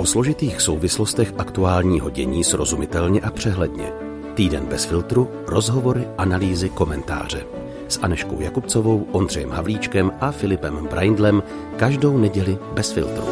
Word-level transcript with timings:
O 0.00 0.06
složitých 0.06 0.60
souvislostech 0.60 1.34
aktuálního 1.38 2.10
dění 2.10 2.44
srozumitelně 2.44 3.20
a 3.20 3.30
přehledně. 3.30 3.92
Týden 4.34 4.66
bez 4.66 4.84
filtru, 4.84 5.28
rozhovory, 5.46 6.08
analýzy, 6.18 6.68
komentáře. 6.68 7.46
S 7.88 7.98
Aneškou 7.98 8.40
Jakubcovou, 8.40 9.06
Ondřejem 9.12 9.50
Havlíčkem 9.50 10.12
a 10.20 10.32
Filipem 10.32 10.86
Braindlem 10.90 11.42
každou 11.76 12.18
neděli 12.18 12.58
bez 12.74 12.92
filtru. 12.92 13.24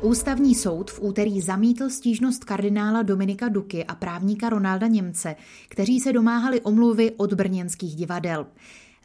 Ústavní 0.00 0.54
soud 0.54 0.90
v 0.90 1.02
úterý 1.02 1.40
zamítl 1.40 1.90
stížnost 1.90 2.44
kardinála 2.44 3.02
Dominika 3.02 3.48
Duky 3.48 3.84
a 3.84 3.94
právníka 3.94 4.48
Ronalda 4.48 4.86
Němce, 4.86 5.36
kteří 5.68 6.00
se 6.00 6.12
domáhali 6.12 6.60
omluvy 6.60 7.12
od 7.16 7.34
brněnských 7.34 7.94
divadel. 7.96 8.46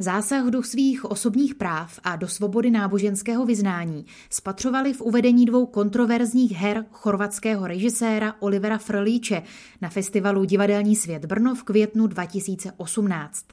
Zásah 0.01 0.45
do 0.45 0.63
svých 0.63 1.05
osobních 1.05 1.55
práv 1.55 1.99
a 2.03 2.15
do 2.15 2.27
svobody 2.27 2.71
náboženského 2.71 3.45
vyznání 3.45 4.05
spatřovali 4.29 4.93
v 4.93 5.01
uvedení 5.01 5.45
dvou 5.45 5.65
kontroverzních 5.65 6.51
her 6.51 6.85
chorvatského 6.91 7.67
režiséra 7.67 8.35
Olivera 8.39 8.77
Frlíče 8.77 9.43
na 9.81 9.89
festivalu 9.89 10.45
Divadelní 10.45 10.95
svět 10.95 11.25
Brno 11.25 11.55
v 11.55 11.63
květnu 11.63 12.07
2018. 12.07 13.45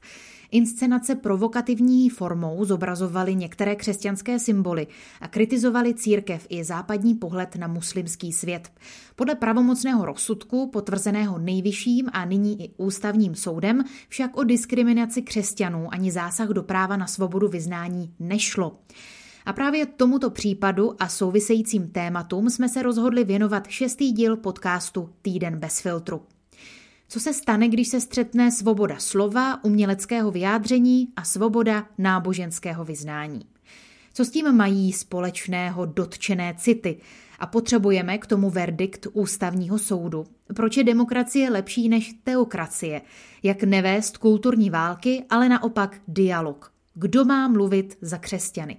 Inscenace 0.51 1.15
provokativní 1.15 2.11
formou 2.11 2.65
zobrazovaly 2.65 3.35
některé 3.35 3.77
křesťanské 3.77 4.39
symboly 4.39 4.87
a 5.21 5.29
kritizovali 5.29 5.95
církev 5.95 6.47
i 6.49 6.65
západní 6.65 7.15
pohled 7.15 7.57
na 7.57 7.67
muslimský 7.67 8.33
svět. 8.33 8.73
Podle 9.17 9.35
pravomocného 9.35 10.05
rozsudku, 10.05 10.71
potvrzeného 10.73 11.39
nejvyšším 11.39 12.09
a 12.13 12.25
nyní 12.25 12.65
i 12.65 12.71
ústavním 12.77 13.35
soudem, 13.35 13.85
však 14.09 14.37
o 14.37 14.45
diskriminaci 14.45 15.23
křesťanů 15.23 15.89
ani 15.91 16.13
zásah 16.13 16.49
do 16.49 16.63
práva 16.63 16.97
na 16.97 17.07
svobodu 17.07 17.49
vyznání 17.49 18.15
nešlo. 18.19 18.79
A 19.47 19.53
právě 19.53 19.87
tomuto 19.87 20.31
případu 20.31 21.03
a 21.03 21.09
souvisejícím 21.09 21.89
tématům 21.89 22.51
jsme 22.51 22.69
se 22.69 22.83
rozhodli 22.83 23.25
věnovat 23.25 23.67
šestý 23.69 24.13
díl 24.13 24.37
podcastu 24.37 25.11
Týden 25.23 25.59
bez 25.59 25.81
filtru. 25.81 26.23
Co 27.09 27.21
se 27.21 27.33
stane, 27.35 27.69
když 27.69 27.89
se 27.89 28.01
střetne 28.01 28.51
svoboda 28.51 28.97
slova, 28.99 29.65
uměleckého 29.65 30.31
vyjádření 30.31 31.09
a 31.17 31.25
svoboda 31.25 31.87
náboženského 31.99 32.85
vyznání? 32.85 33.41
Co 34.13 34.25
s 34.25 34.31
tím 34.31 34.53
mají 34.53 34.93
společného 34.93 35.87
dotčené 35.87 36.55
city? 36.59 37.01
A 37.39 37.47
potřebujeme 37.47 38.19
k 38.19 38.27
tomu 38.27 38.51
verdikt 38.51 39.07
ústavního 39.13 39.79
soudu. 39.79 40.25
Proč 40.55 40.77
je 40.77 40.85
demokracie 40.85 41.51
lepší 41.51 41.89
než 41.89 42.15
teokracie? 42.25 43.03
Jak 43.43 43.63
nevést 43.63 44.17
kulturní 44.17 44.71
války, 44.71 45.25
ale 45.31 45.49
naopak 45.49 46.01
dialog? 46.09 46.73
Kdo 46.95 47.25
má 47.25 47.49
mluvit 47.49 47.99
za 48.01 48.19
křesťany? 48.19 48.77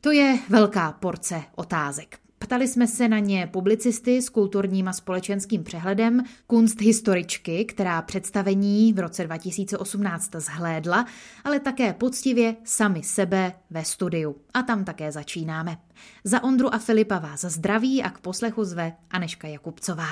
To 0.00 0.10
je 0.10 0.38
velká 0.48 0.92
porce 0.92 1.42
otázek. 1.54 2.25
Ptali 2.38 2.68
jsme 2.68 2.86
se 2.86 3.08
na 3.08 3.18
ně 3.18 3.48
publicisty 3.52 4.22
s 4.22 4.28
kulturním 4.28 4.88
a 4.88 4.92
společenským 4.92 5.64
přehledem, 5.64 6.22
kunsthistoričky, 6.46 7.64
která 7.64 8.02
představení 8.02 8.92
v 8.92 8.98
roce 8.98 9.24
2018 9.24 10.30
zhlédla, 10.34 11.06
ale 11.44 11.60
také 11.60 11.92
poctivě 11.92 12.56
sami 12.64 13.02
sebe 13.02 13.52
ve 13.70 13.84
studiu. 13.84 14.36
A 14.54 14.62
tam 14.62 14.84
také 14.84 15.12
začínáme. 15.12 15.78
Za 16.24 16.44
Ondru 16.44 16.74
a 16.74 16.78
Filipa 16.78 17.18
vás 17.18 17.40
zdraví 17.40 18.02
a 18.02 18.10
k 18.10 18.18
poslechu 18.18 18.64
zve 18.64 18.92
Aneška 19.10 19.48
Jakubcová. 19.48 20.06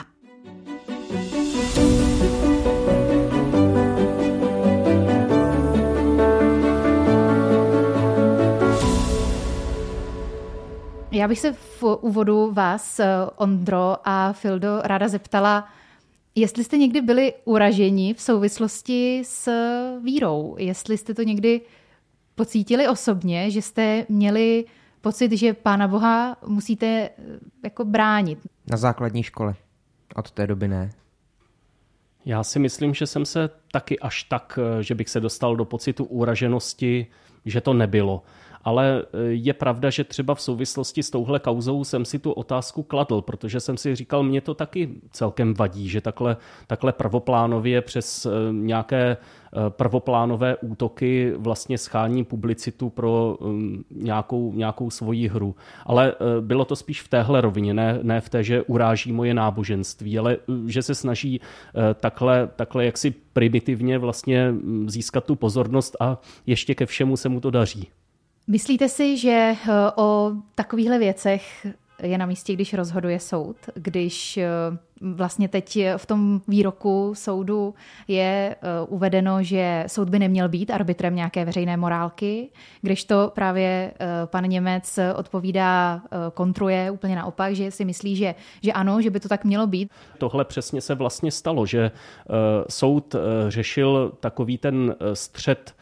Já 11.15 11.29
bych 11.29 11.39
se 11.39 11.53
v 11.53 11.83
úvodu 12.01 12.53
vás, 12.53 13.01
eh, 13.01 13.07
Ondro 13.37 13.97
a 14.05 14.33
Fildo, 14.33 14.81
ráda 14.83 15.09
zeptala, 15.09 15.69
jestli 16.35 16.65
jste 16.65 16.77
někdy 16.77 17.01
byli 17.01 17.33
uraženi 17.45 18.15
v 18.15 18.21
souvislosti 18.21 19.23
s 19.25 19.51
vírou, 20.03 20.57
jestli 20.59 20.99
jste 20.99 21.15
to 21.15 21.23
někdy 21.23 21.61
pocítili 22.35 22.89
osobně, 22.89 23.51
že 23.51 23.63
jste 23.63 24.07
měli 24.09 24.65
pocit, 25.01 25.33
že 25.33 25.55
Pána 25.55 25.89
Boha 25.89 26.37
musíte 26.47 26.87
eh, 26.87 27.11
jako 27.65 27.85
bránit. 27.85 28.39
Na 28.71 28.77
základní 28.77 29.23
škole. 29.23 29.55
Od 30.17 30.31
té 30.31 30.47
doby 30.47 30.69
ne. 30.69 30.91
Já 32.25 32.43
si 32.43 32.59
myslím, 32.59 32.95
že 32.95 33.07
jsem 33.07 33.27
se 33.27 33.51
taky 33.73 33.99
až 33.99 34.25
tak, 34.25 34.59
eh, 34.63 34.83
že 34.83 34.95
bych 34.95 35.09
se 35.09 35.21
dostal 35.21 35.57
do 35.57 35.65
pocitu 35.65 36.05
uraženosti, 36.05 37.07
že 37.45 37.61
to 37.61 37.75
nebylo 37.75 38.23
ale 38.65 39.03
e, 39.03 39.19
je 39.23 39.53
pravda, 39.53 39.91
že 39.91 40.05
třeba 40.05 40.35
v 40.35 40.41
souvislosti 40.41 41.03
s 41.03 41.11
touhle 41.11 41.39
kauzou 41.39 41.85
jsem 41.85 42.05
si 42.05 42.19
tu 42.19 42.33
otázku 42.33 42.83
kladl, 42.83 43.21
protože 43.21 43.61
jsem 43.61 43.77
si 43.77 43.97
říkal, 43.97 44.23
mě 44.23 44.41
to 44.41 44.55
taky 44.55 44.89
celkem 45.11 45.55
vadí, 45.55 45.89
že 45.89 46.01
takhle, 46.01 46.37
takhle 46.67 46.93
prvoplánově 46.93 47.81
přes 47.81 48.27
e, 48.27 48.31
nějaké 48.51 49.03
e, 49.11 49.17
prvoplánové 49.69 50.57
útoky 50.57 51.33
vlastně 51.37 51.79
schání 51.79 52.25
publicitu 52.25 52.91
pro 52.91 53.37
nějakou, 53.91 54.53
nějakou 54.53 54.91
svoji 54.91 55.29
hru. 55.29 55.55
Ale 55.87 56.15
bylo 56.41 56.65
to 56.65 56.77
spíš 56.77 57.03
v 57.03 57.09
téhle 57.09 57.41
rovině, 57.41 57.75
ne, 57.75 57.99
ne 58.03 58.21
v 58.21 58.29
té, 58.29 58.43
že 58.43 58.63
uráží 58.63 59.13
moje 59.13 59.35
náboženství, 59.35 60.19
ale 60.19 60.37
že 60.67 60.83
se 60.83 60.95
snaží 60.95 61.41
takhle, 62.01 62.49
takhle 62.57 62.85
jaksi 62.85 63.15
primitivně 63.33 63.99
vlastně 63.99 64.55
získat 64.87 65.25
tu 65.25 65.37
pozornost 65.37 65.97
a 66.01 66.21
ještě 66.47 66.75
ke 66.75 66.87
všemu 66.87 67.17
se 67.17 67.29
mu 67.29 67.41
to 67.41 67.51
daří. 67.51 67.89
Myslíte 68.47 68.89
si, 68.89 69.17
že 69.17 69.31
eh, 69.31 69.71
o 69.97 70.33
takovýchhle 70.55 70.99
věcech 70.99 71.67
je 72.03 72.19
na 72.19 72.27
místě, 72.27 72.53
když 72.53 72.75
rozhoduje 72.75 73.21
soud, 73.21 73.57
když 73.75 74.37
eh, 74.37 74.49
vlastně 75.01 75.49
teď 75.49 75.79
v 75.97 76.07
tom 76.07 76.41
výroku 76.49 77.13
soudu 77.17 77.75
je 78.09 78.57
eh, 78.57 78.57
uvedeno, 78.89 79.43
že 79.43 79.85
soud 79.87 80.09
by 80.09 80.19
neměl 80.19 80.49
být 80.49 80.71
arbitrem 80.71 81.17
nějaké 81.17 81.45
veřejné 81.45 81.77
morálky, 81.77 82.49
když 82.83 83.05
to 83.05 83.33
právě 83.35 83.93
pan 84.27 84.45
Němec 84.45 84.99
odpovídá, 85.17 86.03
kontruje 86.35 86.91
úplně 86.91 87.17
naopak, 87.17 87.55
že 87.55 87.71
si 87.71 87.85
myslí, 87.85 88.17
že, 88.17 88.35
že 88.63 88.73
ano, 88.73 89.03
že 89.03 89.11
by 89.11 89.21
to 89.21 89.29
tak 89.29 89.45
mělo 89.45 89.67
být. 89.67 89.91
Tohle 90.19 90.45
přesně 90.45 90.81
se 90.81 90.95
vlastně 90.95 91.31
stalo, 91.31 91.67
že 91.67 91.91
soud 92.69 93.15
řešil 93.49 94.13
takový 94.21 94.59
ten 94.59 94.95
střed 95.15 95.75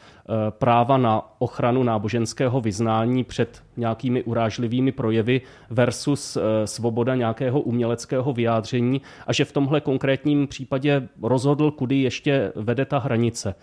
práva 0.50 0.97
na 0.97 1.22
ochranu 1.38 1.82
náboženského 1.82 2.60
vyznání 2.60 3.25
před 3.25 3.62
nějakými 3.76 4.22
urážlivými 4.22 4.93
projevy 4.93 5.41
versus 5.70 6.37
eh, 6.37 6.66
svoboda 6.66 7.15
nějakého 7.15 7.60
uměleckého 7.60 8.32
vyjádření 8.32 9.00
a 9.26 9.32
že 9.32 9.44
v 9.44 9.53
tomhle 9.53 9.81
konkrétním 9.81 10.47
případě 10.47 11.09
rozhodl, 11.22 11.71
kudy 11.71 11.97
ještě 11.97 12.53
vede 12.54 12.84
ta 12.84 12.98
hranice. 12.98 13.54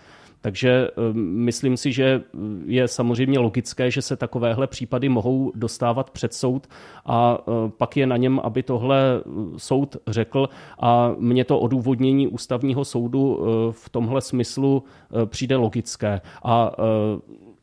Takže 0.42 0.88
eh, 0.88 1.14
myslím 1.14 1.78
si, 1.78 1.92
že 1.92 2.22
je 2.66 2.88
samozřejmě 2.88 3.40
logické, 3.40 3.92
že 3.92 4.02
se 4.02 4.16
takovéhle 4.16 4.68
případy 4.68 5.10
mohou 5.10 5.52
dostávat 5.56 6.10
před 6.12 6.34
soud 6.34 6.68
a 7.06 7.38
eh, 7.40 7.52
pak 7.78 7.98
je 7.98 8.08
na 8.08 8.18
něm, 8.18 8.40
aby 8.44 8.64
tohle 8.64 9.00
eh, 9.18 9.30
soud 9.58 9.98
řekl 10.08 10.50
a 10.80 11.12
mně 11.18 11.46
to 11.46 11.60
odůvodnění 11.60 12.28
ústavního 12.28 12.86
soudu 12.86 13.40
v 13.72 13.90
tomhle 13.90 14.22
smyslu 14.22 14.84
přijde 15.26 15.56
logické. 15.56 16.22
A 16.44 16.72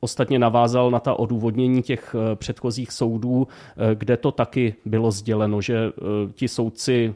ostatně 0.00 0.38
navázal 0.38 0.90
na 0.90 1.00
ta 1.00 1.14
odůvodnění 1.14 1.82
těch 1.82 2.14
předchozích 2.34 2.92
soudů, 2.92 3.48
kde 3.94 4.16
to 4.16 4.32
taky 4.32 4.74
bylo 4.84 5.10
sděleno, 5.10 5.60
že 5.60 5.92
ti 6.34 6.48
soudci 6.48 7.14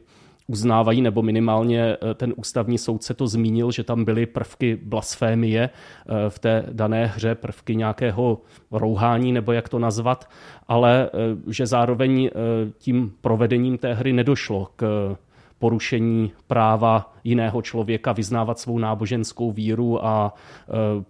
uznávají, 0.51 1.03
nebo 1.03 1.23
minimálně 1.23 1.83
eh, 1.83 2.15
ten 2.15 2.35
ústavní 2.37 2.79
soudce 2.79 3.15
to 3.15 3.27
zmínil, 3.27 3.71
že 3.71 3.85
tam 3.85 4.05
byly 4.05 4.27
prvky 4.27 4.79
blasfémie 4.83 5.71
eh, 5.71 6.31
v 6.31 6.39
té 6.39 6.65
dané 6.73 7.07
hře, 7.07 7.35
prvky 7.35 7.77
nějakého 7.77 8.39
rouhání, 8.71 9.33
nebo 9.33 9.53
jak 9.53 9.69
to 9.69 9.79
nazvat, 9.79 10.31
ale 10.69 11.07
eh, 11.07 11.53
že 11.53 11.67
zároveň 11.67 12.31
tím 12.79 13.13
provedením 13.21 13.79
té 13.79 13.95
hry 13.95 14.13
nedošlo 14.13 14.69
k 14.77 15.17
porušení 15.59 16.33
práva 16.47 17.15
jiného 17.25 17.63
člověka 17.63 18.13
vyznávat 18.13 18.59
svou 18.59 18.79
náboženskou 18.79 19.53
víru 19.53 20.05
a 20.07 20.35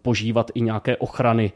požívat 0.02 0.50
i 0.54 0.60
nějaké 0.60 0.96
ochrany 0.96 1.52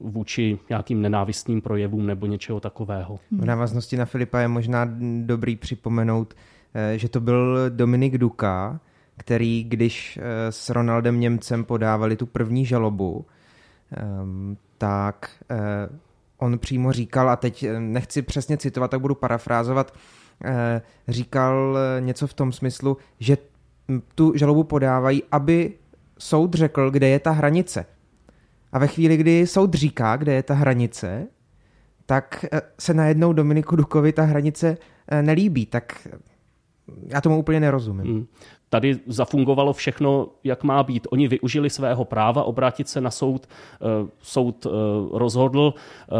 vůči 0.00 0.58
nějakým 0.68 1.02
nenávistným 1.02 1.60
projevům 1.60 2.06
nebo 2.06 2.26
něčeho 2.26 2.60
takového. 2.60 3.18
V 3.30 3.44
návaznosti 3.44 3.96
na 3.96 4.04
Filipa 4.04 4.40
je 4.40 4.48
možná 4.48 4.88
dobrý 5.24 5.56
připomenout, 5.56 6.34
že 6.96 7.08
to 7.08 7.20
byl 7.20 7.70
Dominik 7.70 8.18
Duka, 8.18 8.80
který, 9.16 9.64
když 9.64 10.18
eh, 10.22 10.52
s 10.52 10.70
Ronaldem 10.70 11.20
Němcem 11.20 11.64
podávali 11.64 12.16
tu 12.16 12.26
první 12.26 12.66
žalobu, 12.66 13.26
ehm, 13.96 14.56
tak 14.78 15.30
eh, 15.50 15.56
on 16.38 16.58
přímo 16.58 16.92
říkal, 16.92 17.30
a 17.30 17.36
teď 17.36 17.66
nechci 17.78 18.22
přesně 18.22 18.56
citovat, 18.56 18.90
tak 18.90 19.00
budu 19.00 19.14
parafrázovat, 19.14 19.94
říkal 21.08 21.78
něco 22.00 22.26
v 22.26 22.34
tom 22.34 22.52
smyslu, 22.52 22.96
že 23.20 23.38
tu 24.14 24.32
žalobu 24.36 24.64
podávají, 24.64 25.22
aby 25.32 25.72
soud 26.18 26.54
řekl, 26.54 26.90
kde 26.90 27.08
je 27.08 27.18
ta 27.18 27.30
hranice. 27.30 27.86
A 28.72 28.78
ve 28.78 28.86
chvíli, 28.86 29.16
kdy 29.16 29.46
soud 29.46 29.74
říká, 29.74 30.16
kde 30.16 30.34
je 30.34 30.42
ta 30.42 30.54
hranice, 30.54 31.26
tak 32.06 32.44
se 32.78 32.94
najednou 32.94 33.32
Dominiku 33.32 33.76
Dukovi 33.76 34.12
ta 34.12 34.22
hranice 34.22 34.76
nelíbí. 35.22 35.66
Tak 35.66 36.08
já 37.08 37.20
tomu 37.20 37.38
úplně 37.38 37.60
nerozumím. 37.60 38.06
Hmm. 38.06 38.26
Tady 38.74 38.96
zafungovalo 39.06 39.72
všechno, 39.72 40.28
jak 40.44 40.64
má 40.64 40.82
být. 40.82 41.06
Oni 41.10 41.28
využili 41.28 41.70
svého 41.70 42.04
práva 42.04 42.44
obrátit 42.44 42.88
se 42.88 43.00
na 43.00 43.10
soud. 43.10 43.46
Eh, 43.46 44.08
soud 44.22 44.66
eh, 44.66 44.70
rozhodl. 45.12 45.74
Eh, 45.74 46.14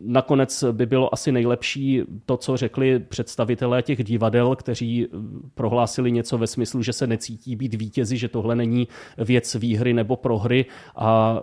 nakonec 0.00 0.64
by 0.72 0.86
bylo 0.86 1.14
asi 1.14 1.32
nejlepší 1.32 2.02
to, 2.26 2.36
co 2.36 2.56
řekli 2.56 2.98
představitelé 2.98 3.82
těch 3.82 4.04
divadel, 4.04 4.56
kteří 4.56 5.08
prohlásili 5.54 6.12
něco 6.12 6.38
ve 6.38 6.46
smyslu, 6.46 6.82
že 6.82 6.92
se 6.92 7.06
necítí 7.06 7.56
být 7.56 7.74
vítězi, 7.74 8.16
že 8.16 8.28
tohle 8.28 8.56
není 8.56 8.88
věc 9.18 9.54
výhry 9.54 9.94
nebo 9.94 10.16
prohry 10.16 10.66
a 10.96 11.40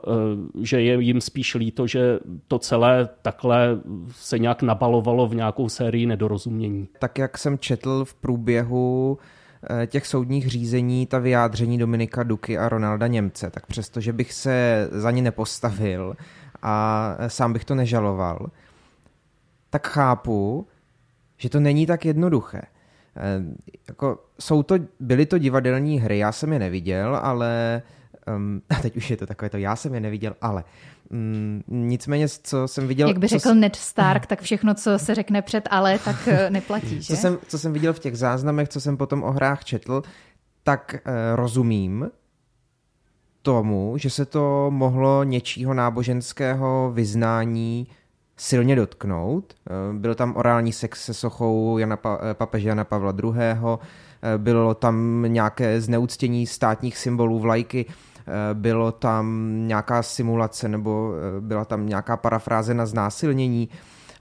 že 0.61 0.81
je 0.81 1.01
jim 1.01 1.21
spíš 1.21 1.55
líto, 1.55 1.87
že 1.87 2.19
to 2.47 2.59
celé 2.59 3.09
takhle 3.21 3.79
se 4.11 4.39
nějak 4.39 4.61
nabalovalo 4.61 5.27
v 5.27 5.35
nějakou 5.35 5.69
sérii 5.69 6.05
nedorozumění. 6.05 6.87
Tak 6.99 7.17
jak 7.17 7.37
jsem 7.37 7.57
četl 7.57 8.05
v 8.05 8.13
průběhu 8.13 9.17
těch 9.87 10.07
soudních 10.07 10.47
řízení 10.47 11.05
ta 11.05 11.19
vyjádření 11.19 11.77
Dominika 11.77 12.23
Duky 12.23 12.57
a 12.57 12.69
Ronalda 12.69 13.07
Němce, 13.07 13.49
tak 13.49 13.65
přesto, 13.65 14.01
že 14.01 14.13
bych 14.13 14.33
se 14.33 14.87
za 14.91 15.11
ně 15.11 15.21
nepostavil 15.21 16.15
a 16.61 17.17
sám 17.27 17.53
bych 17.53 17.65
to 17.65 17.75
nežaloval, 17.75 18.49
tak 19.69 19.87
chápu, 19.87 20.67
že 21.37 21.49
to 21.49 21.59
není 21.59 21.85
tak 21.85 22.05
jednoduché. 22.05 22.61
Eh, 23.17 23.43
jako, 23.87 24.23
jsou 24.39 24.63
to, 24.63 24.75
byly 24.99 25.25
to 25.25 25.37
divadelní 25.37 25.99
hry, 25.99 26.17
já 26.17 26.31
jsem 26.31 26.53
je 26.53 26.59
neviděl, 26.59 27.15
ale 27.15 27.81
um, 28.35 28.61
a 28.69 28.75
teď 28.81 28.97
už 28.97 29.09
je 29.09 29.17
to 29.17 29.27
takové 29.27 29.49
to, 29.49 29.57
já 29.57 29.75
jsem 29.75 29.93
je 29.93 29.99
neviděl, 29.99 30.35
ale 30.41 30.63
Mm, 31.09 31.61
nicméně, 31.67 32.27
co 32.29 32.67
jsem 32.67 32.87
viděl... 32.87 33.07
Jak 33.07 33.17
by 33.17 33.27
řekl 33.27 33.49
co, 33.49 33.53
Ned 33.53 33.75
Stark, 33.75 34.25
tak 34.25 34.41
všechno, 34.41 34.73
co 34.73 34.99
se 34.99 35.15
řekne 35.15 35.41
před 35.41 35.67
ale, 35.71 35.99
tak 35.99 36.27
eh, 36.27 36.49
neplatí, 36.49 37.01
že? 37.01 37.15
Co 37.15 37.15
jsem, 37.15 37.37
co 37.47 37.59
jsem 37.59 37.73
viděl 37.73 37.93
v 37.93 37.99
těch 37.99 38.17
záznamech, 38.17 38.69
co 38.69 38.81
jsem 38.81 38.97
potom 38.97 39.23
o 39.23 39.31
hrách 39.31 39.63
četl, 39.63 40.01
tak 40.63 40.95
eh, 40.95 41.35
rozumím 41.35 42.09
tomu, 43.41 43.97
že 43.97 44.09
se 44.09 44.25
to 44.25 44.67
mohlo 44.69 45.23
něčího 45.23 45.73
náboženského 45.73 46.91
vyznání 46.93 47.87
silně 48.37 48.75
dotknout. 48.75 49.53
Eh, 49.53 49.93
byl 49.93 50.15
tam 50.15 50.35
orální 50.35 50.73
sex 50.73 51.05
se 51.05 51.13
sochou 51.13 51.77
Jana 51.77 51.97
pa, 51.97 52.19
eh, 52.31 52.33
papeže 52.33 52.69
Jana 52.69 52.83
Pavla 52.83 53.13
II., 53.23 53.33
bylo 54.37 54.73
tam 54.73 55.25
nějaké 55.27 55.81
zneuctění 55.81 56.47
státních 56.47 56.97
symbolů 56.97 57.39
vlajky. 57.39 57.85
Eh, 58.27 58.53
bylo 58.53 58.91
tam 58.91 59.53
nějaká 59.67 60.03
simulace 60.03 60.67
nebo 60.67 61.13
eh, 61.15 61.41
byla 61.41 61.65
tam 61.65 61.87
nějaká 61.87 62.17
parafráze 62.17 62.73
na 62.73 62.85
znásilnění 62.85 63.69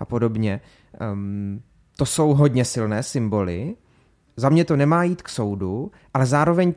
a 0.01 0.05
podobně. 0.05 0.61
Ehm, 1.01 1.61
to 1.97 2.07
jsou 2.07 2.35
hodně 2.35 2.65
silné 2.65 3.03
symboly. 3.03 3.75
Za 4.37 4.49
mě 4.49 4.65
to 4.65 4.77
nemá 4.77 5.05
jít 5.05 5.23
k 5.23 5.29
soudu, 5.29 5.91
ale 6.15 6.27
zároveň 6.27 6.75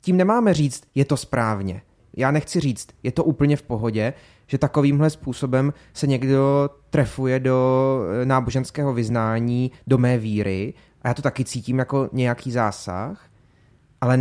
tím 0.00 0.16
nemáme 0.16 0.54
říct, 0.54 0.82
je 0.94 1.04
to 1.04 1.16
správně. 1.16 1.82
Já 2.16 2.30
nechci 2.30 2.60
říct, 2.60 2.88
je 3.02 3.12
to 3.12 3.24
úplně 3.24 3.56
v 3.56 3.62
pohodě, 3.62 4.12
že 4.46 4.58
takovýmhle 4.58 5.10
způsobem 5.10 5.72
se 5.92 6.06
někdo 6.06 6.70
trefuje 6.90 7.40
do 7.40 8.00
eh, 8.22 8.26
náboženského 8.26 8.94
vyznání, 8.94 9.70
do 9.86 9.98
mé 9.98 10.18
víry 10.18 10.74
a 11.02 11.08
já 11.08 11.14
to 11.14 11.22
taky 11.22 11.44
cítím 11.44 11.78
jako 11.78 12.08
nějaký 12.12 12.52
zásah, 12.52 13.28
ale 14.00 14.18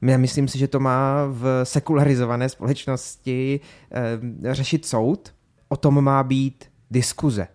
Myslím 0.00 0.48
si, 0.48 0.58
že 0.58 0.68
to 0.68 0.80
má 0.80 1.26
v 1.26 1.60
sekularizované 1.64 2.48
společnosti 2.48 3.60
eh, 3.90 4.54
řešit 4.54 4.86
soud. 4.86 5.34
O 5.68 5.76
tom 5.76 6.04
má 6.04 6.22
být 6.22 6.64
diskuze. 6.90 7.48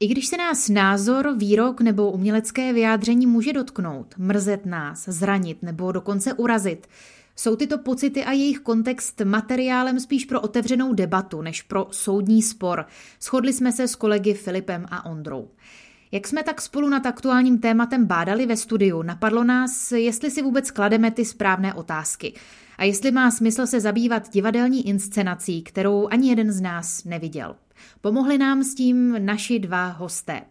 I 0.00 0.06
když 0.06 0.26
se 0.26 0.36
nás 0.36 0.68
názor, 0.68 1.34
výrok 1.38 1.80
nebo 1.80 2.10
umělecké 2.10 2.72
vyjádření 2.72 3.26
může 3.26 3.52
dotknout, 3.52 4.14
mrzet 4.18 4.66
nás, 4.66 5.04
zranit 5.08 5.62
nebo 5.62 5.92
dokonce 5.92 6.34
urazit, 6.34 6.86
jsou 7.36 7.56
tyto 7.56 7.78
pocity 7.78 8.24
a 8.24 8.32
jejich 8.32 8.58
kontext 8.58 9.20
materiálem 9.20 10.00
spíš 10.00 10.24
pro 10.24 10.40
otevřenou 10.40 10.92
debatu 10.92 11.42
než 11.42 11.62
pro 11.62 11.86
soudní 11.90 12.42
spor. 12.42 12.86
Shodli 13.20 13.52
jsme 13.52 13.72
se 13.72 13.88
s 13.88 13.94
kolegy 13.94 14.34
Filipem 14.34 14.86
a 14.90 15.06
Ondrou. 15.06 15.48
Jak 16.12 16.26
jsme 16.26 16.42
tak 16.42 16.60
spolu 16.60 16.88
nad 16.88 17.06
aktuálním 17.06 17.58
tématem 17.58 18.06
bádali 18.06 18.46
ve 18.46 18.56
studiu, 18.56 19.02
napadlo 19.02 19.44
nás, 19.44 19.92
jestli 19.92 20.30
si 20.30 20.42
vůbec 20.42 20.70
klademe 20.70 21.10
ty 21.10 21.24
správné 21.24 21.74
otázky 21.74 22.34
a 22.78 22.84
jestli 22.84 23.10
má 23.10 23.30
smysl 23.30 23.66
se 23.66 23.80
zabývat 23.80 24.32
divadelní 24.32 24.88
inscenací, 24.88 25.62
kterou 25.62 26.08
ani 26.10 26.28
jeden 26.28 26.52
z 26.52 26.60
nás 26.60 27.04
neviděl. 27.04 27.56
Pomohli 28.00 28.38
nám 28.38 28.62
s 28.62 28.74
tím 28.74 29.26
naši 29.26 29.58
dva 29.58 29.86
hosté. 29.86 30.42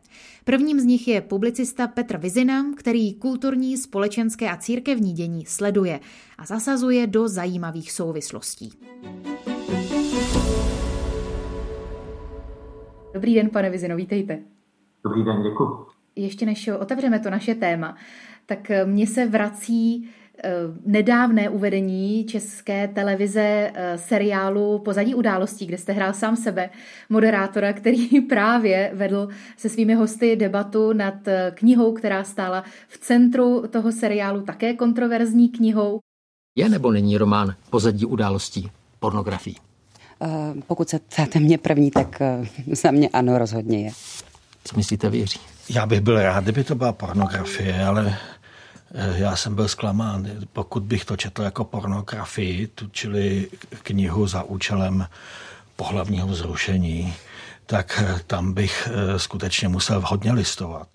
Prvním 0.43 0.79
z 0.79 0.83
nich 0.83 1.07
je 1.07 1.21
publicista 1.21 1.87
Petr 1.87 2.17
Vizina, 2.17 2.65
který 2.77 3.13
kulturní, 3.13 3.77
společenské 3.77 4.49
a 4.49 4.57
církevní 4.57 5.13
dění 5.13 5.45
sleduje 5.45 5.99
a 6.37 6.45
zasazuje 6.45 7.07
do 7.07 7.27
zajímavých 7.27 7.91
souvislostí. 7.91 8.71
Dobrý 13.13 13.35
den, 13.35 13.49
pane 13.49 13.69
Vizino, 13.69 13.95
vítejte. 13.95 14.54
Dobrý 15.05 15.23
den, 15.23 15.43
děkuji. 15.43 15.85
Ještě 16.15 16.45
než 16.45 16.67
otevřeme 16.67 17.19
to 17.19 17.29
naše 17.29 17.55
téma, 17.55 17.95
tak 18.45 18.71
eh, 18.71 18.85
mně 18.85 19.07
se 19.07 19.25
vrací 19.25 20.09
eh, 20.43 20.51
nedávné 20.85 21.49
uvedení 21.49 22.25
české 22.25 22.87
televize 22.87 23.71
eh, 23.73 23.97
seriálu 23.97 24.79
Pozadí 24.79 25.15
událostí, 25.15 25.65
kde 25.65 25.77
jste 25.77 25.93
hrál 25.93 26.13
sám 26.13 26.35
sebe, 26.35 26.69
moderátora, 27.09 27.73
který 27.73 28.21
právě 28.29 28.91
vedl 28.93 29.27
se 29.57 29.69
svými 29.69 29.93
hosty 29.93 30.35
debatu 30.35 30.93
nad 30.93 31.15
knihou, 31.51 31.93
která 31.93 32.23
stála 32.23 32.63
v 32.87 32.97
centru 32.97 33.63
toho 33.67 33.91
seriálu, 33.91 34.41
také 34.41 34.73
kontroverzní 34.73 35.49
knihou. 35.49 35.99
Je 36.57 36.69
nebo 36.69 36.91
není 36.91 37.17
román 37.17 37.55
Pozadí 37.69 38.05
událostí 38.05 38.71
pornografií? 38.99 39.55
Pokud 40.67 40.89
se 40.89 40.99
ptáte 40.99 41.39
mě 41.39 41.57
první, 41.57 41.91
tak 41.91 42.21
za 42.71 42.91
mě 42.91 43.09
ano, 43.09 43.37
rozhodně 43.37 43.85
je. 43.85 43.91
Co 44.67 44.77
myslíte 44.77 45.09
věří? 45.09 45.39
Já 45.69 45.85
bych 45.85 46.01
byl 46.01 46.21
rád, 46.21 46.43
kdyby 46.43 46.63
to 46.63 46.75
byla 46.75 46.91
pornografie, 46.93 47.85
ale 47.85 48.17
eh, 48.95 49.17
já 49.17 49.35
jsem 49.35 49.55
byl 49.55 49.67
zklamán. 49.67 50.27
Pokud 50.53 50.83
bych 50.83 51.05
to 51.05 51.17
četl 51.17 51.41
jako 51.41 51.63
pornografii, 51.63 52.67
tu 52.67 52.87
čili 52.87 53.47
knihu 53.83 54.27
za 54.27 54.43
účelem 54.43 55.07
pohlavního 55.75 56.27
vzrušení, 56.27 57.13
tak 57.65 58.03
eh, 58.05 58.19
tam 58.27 58.53
bych 58.53 58.89
eh, 58.91 59.19
skutečně 59.19 59.67
musel 59.67 60.01
hodně 60.05 60.33
listovat. 60.33 60.87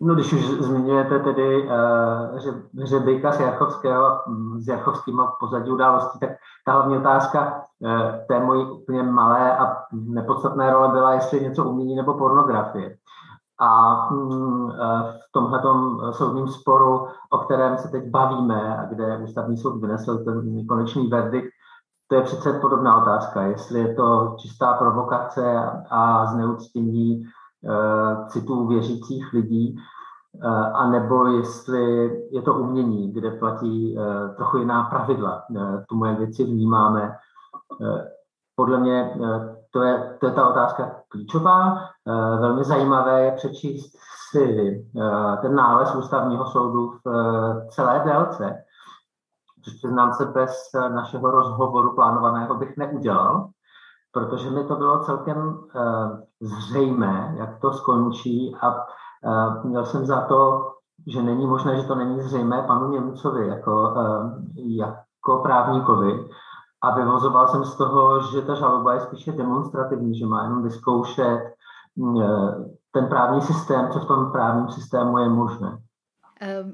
No, 0.00 0.14
když 0.14 0.32
už 0.32 0.50
zmiňujete 0.50 1.18
tedy 1.18 1.62
uh, 1.62 2.82
Hřebejka 2.82 3.32
z 3.32 3.40
Jarchovského, 3.40 4.20
mm, 4.26 4.60
s 4.60 4.68
Jarchovským 4.68 5.20
a 5.20 5.36
pozadí 5.40 5.70
událostí, 5.70 6.18
tak 6.18 6.30
ta 6.66 6.72
hlavní 6.72 6.98
otázka 6.98 7.62
uh, 7.78 7.90
té 8.28 8.40
mojí 8.40 8.66
úplně 8.66 9.02
malé 9.02 9.58
a 9.58 9.76
nepodstatné 9.92 10.72
role 10.72 10.88
byla, 10.88 11.12
jestli 11.12 11.40
něco 11.40 11.64
umění 11.64 11.96
nebo 11.96 12.14
pornografie. 12.14 12.96
A 13.60 13.94
mm, 14.10 14.70
v 14.70 15.32
tomhle 15.32 15.62
soudním 16.12 16.48
sporu, 16.48 17.06
o 17.30 17.38
kterém 17.38 17.78
se 17.78 17.88
teď 17.88 18.10
bavíme 18.10 18.78
a 18.78 18.84
kde 18.84 19.18
ústavní 19.18 19.56
soud 19.56 19.80
vynesl 19.80 20.24
ten 20.24 20.66
konečný 20.66 21.08
verdikt, 21.08 21.48
to 22.08 22.14
je 22.14 22.22
přece 22.22 22.52
podobná 22.52 23.02
otázka, 23.02 23.42
jestli 23.42 23.80
je 23.80 23.94
to 23.94 24.36
čistá 24.38 24.72
provokace 24.72 25.70
a 25.90 26.26
zneuctění 26.26 27.24
citů 28.28 28.66
věřících 28.66 29.32
lidí, 29.32 29.78
Eh, 30.42 30.70
a 30.72 30.90
nebo 30.90 31.26
jestli 31.26 32.10
je 32.30 32.42
to 32.42 32.54
umění, 32.54 33.12
kde 33.12 33.30
platí 33.30 33.98
eh, 33.98 34.28
trochu 34.36 34.56
jiná 34.56 34.82
pravidla. 34.82 35.44
Eh, 35.56 35.84
tu 35.88 35.96
moje 35.96 36.14
věci 36.14 36.44
vnímáme. 36.44 37.16
Podle 38.56 38.78
mě 38.80 39.16
to 39.70 39.82
je, 39.82 40.16
to 40.20 40.26
je 40.26 40.32
ta 40.32 40.48
otázka 40.48 40.94
klíčová. 41.08 41.78
Velmi 42.40 42.64
zajímavé 42.64 43.24
je 43.24 43.32
přečíst 43.32 43.92
si 44.30 44.86
ten 45.42 45.54
nález 45.54 45.94
ústavního 45.94 46.46
soudu 46.46 46.90
v 47.04 47.66
celé 47.68 48.02
délce, 48.04 48.64
což 49.64 49.74
přiznám 49.74 50.12
se 50.12 50.24
bez 50.24 50.70
našeho 50.72 51.30
rozhovoru 51.30 51.94
plánovaného 51.94 52.54
bych 52.54 52.76
neudělal, 52.76 53.48
protože 54.14 54.50
mi 54.50 54.64
to 54.64 54.76
bylo 54.76 55.04
celkem 55.04 55.58
zřejmé, 56.40 57.34
jak 57.38 57.60
to 57.60 57.72
skončí 57.72 58.56
a 58.60 58.86
Měl 59.64 59.86
jsem 59.86 60.06
za 60.06 60.20
to, 60.20 60.70
že 61.06 61.22
není 61.22 61.46
možné, 61.46 61.76
že 61.76 61.86
to 61.86 61.94
není 61.94 62.20
zřejmé 62.20 62.62
panu 62.62 62.90
Němcovi 62.90 63.48
jako, 63.48 63.94
jako 64.56 65.42
právníkovi. 65.42 66.28
A 66.82 66.96
vyvozoval 66.96 67.48
jsem 67.48 67.64
z 67.64 67.76
toho, 67.76 68.20
že 68.20 68.42
ta 68.42 68.54
žaloba 68.54 68.94
je 68.94 69.00
spíše 69.00 69.32
demonstrativní, 69.32 70.18
že 70.18 70.26
má 70.26 70.42
jenom 70.42 70.62
vyzkoušet 70.62 71.40
ten 72.92 73.06
právní 73.08 73.40
systém, 73.40 73.88
co 73.92 73.98
v 73.98 74.06
tom 74.06 74.32
právním 74.32 74.68
systému 74.68 75.18
je 75.18 75.28
možné. 75.28 75.78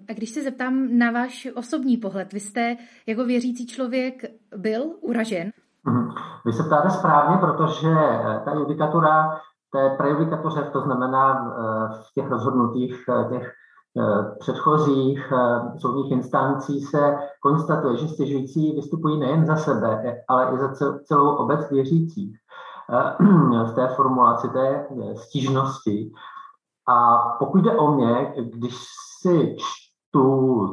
A 0.09 0.13
když 0.13 0.31
se 0.31 0.43
zeptám 0.43 0.99
na 0.99 1.11
váš 1.11 1.49
osobní 1.57 1.97
pohled, 1.97 2.33
vy 2.33 2.41
jste 2.41 2.77
jako 3.07 3.25
věřící 3.25 3.67
člověk 3.67 4.23
byl 4.57 4.83
uražen? 5.01 5.51
Mhm. 5.87 6.09
Vy 6.45 6.53
se 6.53 6.63
ptáte 6.63 6.91
správně, 6.91 7.37
protože 7.37 7.95
ta 8.45 8.55
judikatura 8.55 9.41
té 9.73 9.91
prejudikatoře, 9.91 10.63
to 10.73 10.81
znamená 10.81 11.53
v 11.93 12.13
těch 12.15 12.31
rozhodnutích 12.31 13.05
těch 13.31 13.53
předchozích 14.39 15.33
soudních 15.79 16.13
instancí 16.13 16.81
se 16.81 17.19
konstatuje, 17.43 17.97
že 17.97 18.09
stěžující 18.09 18.73
vystupují 18.73 19.21
nejen 19.21 19.47
za 19.47 19.57
sebe, 19.57 20.17
ale 20.29 20.53
i 20.55 20.59
za 20.59 20.73
celou 21.05 21.37
obec 21.37 21.71
věřících 21.71 22.37
v 23.67 23.73
té 23.75 23.89
formulaci 23.89 24.49
té 24.49 24.87
stížnosti. 25.17 26.13
A 26.89 27.19
pokud 27.39 27.59
jde 27.59 27.77
o 27.77 27.95
mě, 27.95 28.35
když 28.37 28.77
si 29.21 29.57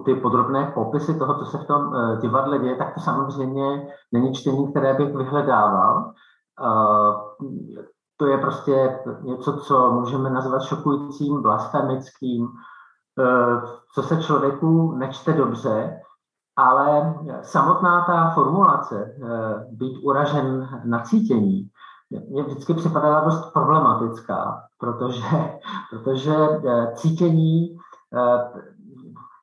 ty 0.05 0.15
podrobné 0.15 0.71
popisy 0.73 1.19
toho, 1.19 1.39
co 1.39 1.45
se 1.45 1.57
v 1.57 1.65
tom 1.65 1.95
eh, 1.95 2.17
divadle 2.21 2.59
děje, 2.59 2.75
tak 2.75 2.93
to 2.93 2.99
samozřejmě 2.99 3.87
není 4.11 4.33
čtení, 4.33 4.71
které 4.71 4.93
bych 4.93 5.15
vyhledával. 5.15 6.11
Eh, 6.61 7.37
to 8.17 8.27
je 8.27 8.37
prostě 8.37 8.99
něco, 9.21 9.57
co 9.57 9.91
můžeme 9.91 10.29
nazvat 10.29 10.63
šokujícím, 10.63 11.41
blasfemickým, 11.41 12.47
eh, 13.19 13.61
co 13.93 14.03
se 14.03 14.23
člověku 14.23 14.91
nečte 14.91 15.33
dobře, 15.33 15.99
ale 16.55 17.15
samotná 17.41 18.05
ta 18.05 18.29
formulace, 18.29 19.15
být 19.71 19.97
uražen 20.03 20.69
na 20.85 20.99
cítění, 20.99 21.69
mě 22.29 22.43
vždycky 22.43 22.73
připadala 22.73 23.19
dost 23.19 23.53
problematická, 23.53 24.63
protože, 24.77 25.59
protože 25.89 26.35
cítění 26.93 27.77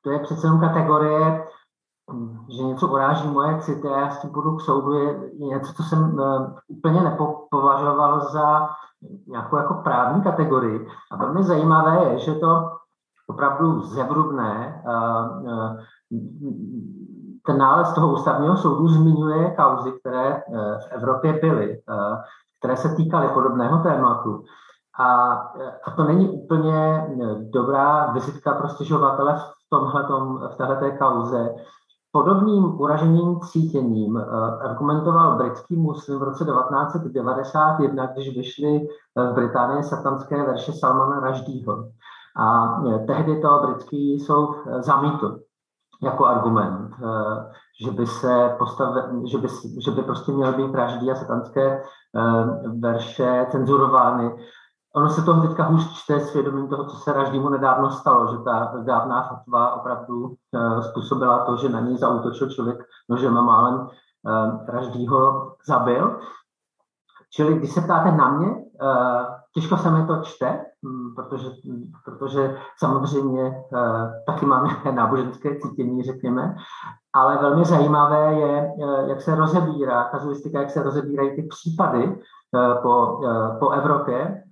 to 0.05 0.11
je 0.11 0.19
přece 0.19 0.47
jenom 0.47 0.59
kategorie, 0.59 1.47
že 2.49 2.63
něco 2.63 2.87
uráží 2.87 3.27
moje 3.27 3.61
city 3.61 3.87
a 3.87 3.99
já 3.99 4.09
s 4.09 4.21
tím 4.21 4.31
budu 4.31 4.55
k 4.55 4.61
soudu, 4.61 4.93
je 4.93 5.19
něco, 5.39 5.73
co 5.73 5.83
jsem 5.83 6.13
uh, 6.13 6.53
úplně 6.67 7.01
nepovažoval 7.01 8.19
za 8.19 8.69
nějakou 9.27 9.57
jako 9.57 9.73
právní 9.73 10.21
kategorii. 10.21 10.87
A 11.11 11.17
velmi 11.17 11.43
zajímavé 11.43 12.03
je, 12.03 12.19
že 12.19 12.35
to 12.35 12.71
opravdu 13.27 13.81
zevrubné, 13.81 14.83
uh, 14.87 15.43
uh, 15.43 15.77
ten 17.45 17.57
nález 17.57 17.93
toho 17.93 18.13
ústavního 18.13 18.57
soudu 18.57 18.87
zmiňuje 18.87 19.55
kauzy, 19.55 19.91
které 19.91 20.43
v 20.79 20.91
Evropě 20.91 21.33
byly, 21.33 21.81
které 22.59 22.77
se 22.77 22.95
týkaly 22.95 23.27
podobného 23.27 23.77
tématu. 23.77 24.43
A, 24.99 25.31
a 25.87 25.91
to 25.95 26.03
není 26.03 26.29
úplně 26.29 27.07
dobrá 27.53 28.11
vizitka 28.11 28.53
pro 28.53 28.67
stěžovatele 28.67 29.33
v 29.33 29.54
tomhletom, 29.69 30.49
v 30.53 30.55
této 30.55 30.97
kauze. 30.97 31.55
Podobným 32.11 32.81
uraženým 32.81 33.39
cítěním 33.39 34.17
eh, 34.17 34.23
argumentoval 34.61 35.37
britský 35.37 35.75
muslim 35.75 36.19
v 36.19 36.23
roce 36.23 36.45
1991, 36.45 38.05
když 38.05 38.37
vyšly 38.37 38.87
eh, 38.87 39.31
v 39.31 39.33
Británii 39.33 39.83
satanské 39.83 40.43
verše 40.43 40.73
Salmana 40.73 41.19
Raždýho. 41.19 41.89
A 42.37 42.77
eh, 42.87 42.99
tehdy 42.99 43.41
to 43.41 43.59
britský 43.65 44.19
soud 44.19 44.55
zamítl 44.79 45.39
jako 46.03 46.25
argument, 46.25 46.91
že 47.85 47.91
by 47.91 48.07
se 48.07 48.55
postavil, 48.59 49.27
že 49.27 49.37
by, 49.37 49.47
že 49.85 49.91
by 49.91 50.01
prostě 50.01 50.31
měl 50.31 50.53
být 50.53 50.75
raždý 50.75 51.11
a 51.11 51.15
satanské 51.15 51.83
verše 52.79 53.45
cenzurovány 53.49 54.31
ono 54.95 55.09
se 55.09 55.21
toho 55.21 55.47
teďka 55.47 55.63
hůř 55.63 55.93
čte 55.93 56.19
svědomím 56.19 56.67
toho, 56.67 56.85
co 56.85 56.97
se 56.97 57.13
Raždýmu 57.13 57.49
nedávno 57.49 57.91
stalo, 57.91 58.31
že 58.31 58.37
ta 58.37 58.73
dávná 58.83 59.23
fatva 59.23 59.73
opravdu 59.73 60.25
uh, 60.25 60.81
způsobila 60.81 61.45
to, 61.45 61.57
že 61.57 61.69
na 61.69 61.79
něj 61.79 61.97
zautočil 61.97 62.49
člověk 62.49 62.85
nožem 63.09 63.33
málem 63.33 63.75
uh, 63.75 63.89
Raždýho 64.67 65.51
zabil. 65.67 66.19
Čili 67.33 67.53
když 67.53 67.71
se 67.71 67.81
ptáte 67.81 68.11
na 68.11 68.29
mě, 68.29 68.47
uh, 68.47 69.34
těžko 69.55 69.77
se 69.77 69.91
mi 69.91 70.07
to 70.07 70.21
čte, 70.21 70.65
um, 70.81 71.15
protože, 71.15 71.47
um, 71.69 71.83
protože 72.05 72.57
samozřejmě 72.77 73.43
uh, 73.43 74.11
taky 74.27 74.45
mám 74.45 74.65
nějaké 74.65 74.91
náboženské 75.01 75.55
cítění, 75.59 76.03
řekněme, 76.03 76.55
ale 77.13 77.37
velmi 77.37 77.65
zajímavé 77.65 78.33
je, 78.33 78.71
uh, 78.77 79.09
jak 79.09 79.21
se 79.21 79.35
rozebírá 79.35 80.03
kazuistika, 80.03 80.61
jak 80.61 80.71
se 80.71 80.83
rozebírají 80.83 81.35
ty 81.35 81.43
případy, 81.43 82.17
Eh, 82.55 82.75
po, 82.81 83.19
eh, 83.25 83.57
po 83.59 83.69
Evropě 83.69 84.43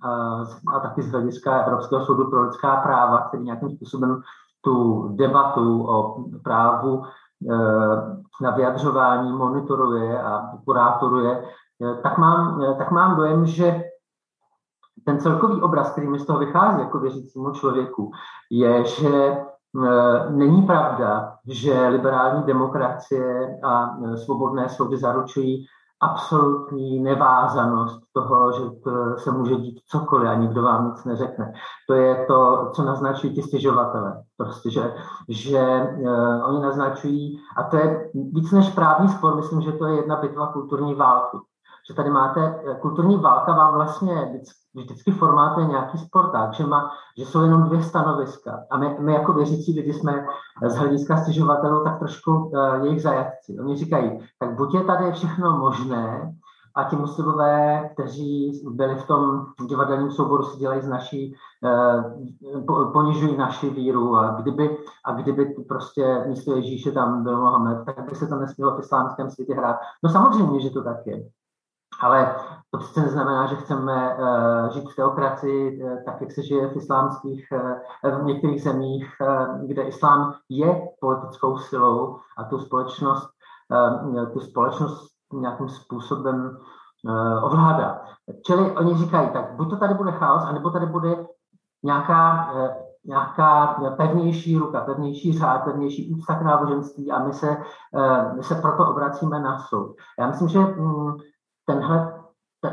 a, 0.72 0.80
taky 0.80 1.02
z 1.02 1.12
hlediska 1.12 1.62
Evropského 1.62 2.04
soudu 2.04 2.30
pro 2.30 2.42
lidská 2.42 2.76
práva, 2.76 3.18
který 3.18 3.42
nějakým 3.42 3.70
způsobem 3.70 4.20
tu 4.60 5.08
debatu 5.08 5.86
o 5.88 6.24
právu 6.44 7.02
eh, 7.50 7.54
na 8.40 8.50
vyjadřování 8.50 9.32
monitoruje 9.32 10.22
a 10.22 10.50
kurátoruje, 10.64 11.44
tak 12.02 12.18
mám, 12.18 12.62
tak 12.78 12.90
mám 12.90 13.16
dojem, 13.16 13.46
že 13.46 13.84
ten 15.06 15.20
celkový 15.20 15.62
obraz, 15.62 15.90
který 15.90 16.08
mi 16.08 16.18
z 16.18 16.26
toho 16.26 16.38
vychází 16.38 16.80
jako 16.80 16.98
věřícímu 16.98 17.50
člověku, 17.50 18.10
je, 18.50 18.84
že 18.84 19.36
není 20.30 20.62
pravda, 20.62 21.32
že 21.48 21.88
liberální 21.88 22.42
demokracie 22.42 23.60
a 23.64 23.96
svobodné 24.16 24.68
soudy 24.68 24.96
zaručují 24.96 25.66
absolutní 26.02 27.00
nevázanost 27.00 28.00
toho, 28.12 28.52
že 28.52 28.70
to 28.84 29.18
se 29.18 29.30
může 29.30 29.54
dít 29.54 29.80
cokoliv 29.86 30.28
a 30.28 30.34
nikdo 30.34 30.62
vám 30.62 30.88
nic 30.88 31.04
neřekne. 31.04 31.52
To 31.88 31.94
je 31.94 32.24
to, 32.26 32.70
co 32.74 32.82
naznačují 32.82 33.34
ti 33.34 33.42
stěžovatele. 33.42 34.22
Prostě, 34.36 34.70
že, 34.70 34.94
že 35.28 35.88
uh, 36.00 36.48
oni 36.48 36.60
naznačují, 36.60 37.40
a 37.56 37.62
to 37.62 37.76
je 37.76 38.10
víc 38.14 38.52
než 38.52 38.68
právní 38.68 39.08
spor, 39.08 39.36
myslím, 39.36 39.60
že 39.60 39.72
to 39.72 39.86
je 39.86 39.96
jedna 39.96 40.16
bitva 40.16 40.52
kulturní 40.52 40.94
války. 40.94 41.38
Že 41.88 41.94
tady 41.94 42.10
máte, 42.10 42.60
eh, 42.70 42.74
kulturní 42.74 43.16
válka 43.16 43.52
vám 43.52 43.74
vlastně 43.74 44.40
vždycky 44.74 45.10
formátuje 45.10 45.66
nějaký 45.66 45.98
sport 45.98 46.32
tak, 46.32 46.52
že, 46.52 46.66
má, 46.66 46.90
že 47.18 47.26
jsou 47.26 47.42
jenom 47.42 47.62
dvě 47.62 47.82
stanoviska. 47.82 48.64
A 48.70 48.78
my, 48.78 48.96
my 49.00 49.12
jako 49.12 49.32
věřící 49.32 49.76
lidi 49.76 49.92
jsme 49.92 50.26
z 50.66 50.76
hlediska 50.76 51.16
stěžovatelů 51.16 51.84
tak 51.84 51.98
trošku 51.98 52.32
uh, 52.32 52.84
jejich 52.84 53.02
zajatci. 53.02 53.56
Oni 53.60 53.76
říkají, 53.76 54.18
tak 54.38 54.56
buď 54.56 54.74
je 54.74 54.84
tady 54.84 55.12
všechno 55.12 55.58
možné, 55.58 56.34
a 56.76 56.84
ti 56.84 56.96
muslimové, 56.96 57.90
kteří 57.92 58.62
byli 58.70 58.94
v 58.94 59.06
tom 59.06 59.46
divadelním 59.68 60.10
souboru, 60.10 60.42
si 60.42 60.58
dělají 60.58 60.82
z 60.82 60.88
naší, 60.88 61.34
eh, 61.64 62.62
ponižují 62.92 63.36
naši 63.36 63.70
víru 63.70 64.16
a 64.16 64.30
kdyby, 64.40 64.78
a 65.04 65.12
kdyby 65.12 65.54
prostě 65.68 66.24
místo 66.28 66.56
Ježíše 66.56 66.92
tam 66.92 67.22
byl 67.22 67.40
Mohamed, 67.40 67.84
tak 67.86 68.10
by 68.10 68.16
se 68.16 68.26
to 68.26 68.36
nesmělo 68.36 68.76
v 68.76 68.80
islámském 68.80 69.30
světě 69.30 69.54
hrát. 69.54 69.76
No 70.02 70.10
samozřejmě, 70.10 70.60
že 70.60 70.70
to 70.70 70.82
tak 70.82 71.06
je. 71.06 71.22
Ale 72.00 72.34
to 72.70 72.78
přece 72.78 73.00
neznamená, 73.00 73.46
že 73.46 73.56
chceme 73.56 74.16
uh, 74.16 74.68
žít 74.68 74.90
v 74.90 74.96
teokracii 74.96 75.82
uh, 75.82 76.04
tak, 76.04 76.20
jak 76.20 76.32
se 76.32 76.42
žije 76.42 76.68
v 76.68 76.76
islámských, 76.76 77.48
uh, 78.04 78.20
v 78.20 78.24
některých 78.24 78.62
zemích, 78.62 79.16
uh, 79.20 79.66
kde 79.66 79.82
islám 79.82 80.34
je 80.48 80.88
politickou 81.00 81.58
silou 81.58 82.18
a 82.38 82.44
tu 82.44 82.58
společnost, 82.58 83.28
uh, 84.08 84.32
tu 84.32 84.40
společnost 84.40 85.08
nějakým 85.32 85.68
způsobem 85.68 86.58
uh, 87.04 87.44
ovládá. 87.44 88.02
Čili 88.46 88.76
oni 88.76 88.94
říkají, 88.94 89.28
tak 89.28 89.52
buď 89.56 89.70
to 89.70 89.76
tady 89.76 89.94
bude 89.94 90.12
chaos, 90.12 90.44
anebo 90.44 90.70
tady 90.70 90.86
bude 90.86 91.26
nějaká, 91.82 92.52
uh, 92.54 92.68
nějaká 93.04 93.66
pevnější 93.96 94.58
ruka, 94.58 94.80
pevnější 94.80 95.38
řád, 95.38 95.64
pevnější 95.64 96.14
úcta 96.14 96.34
k 96.34 96.42
náboženství 96.42 97.12
a 97.12 97.24
my 97.24 97.32
se, 97.32 97.56
uh, 97.92 98.36
my 98.36 98.42
se 98.42 98.54
proto 98.54 98.90
obracíme 98.90 99.40
na 99.40 99.58
soud. 99.58 99.96
Já 100.18 100.26
myslím, 100.26 100.48
že 100.48 100.58
um, 100.58 101.16
tenhle, 101.66 102.24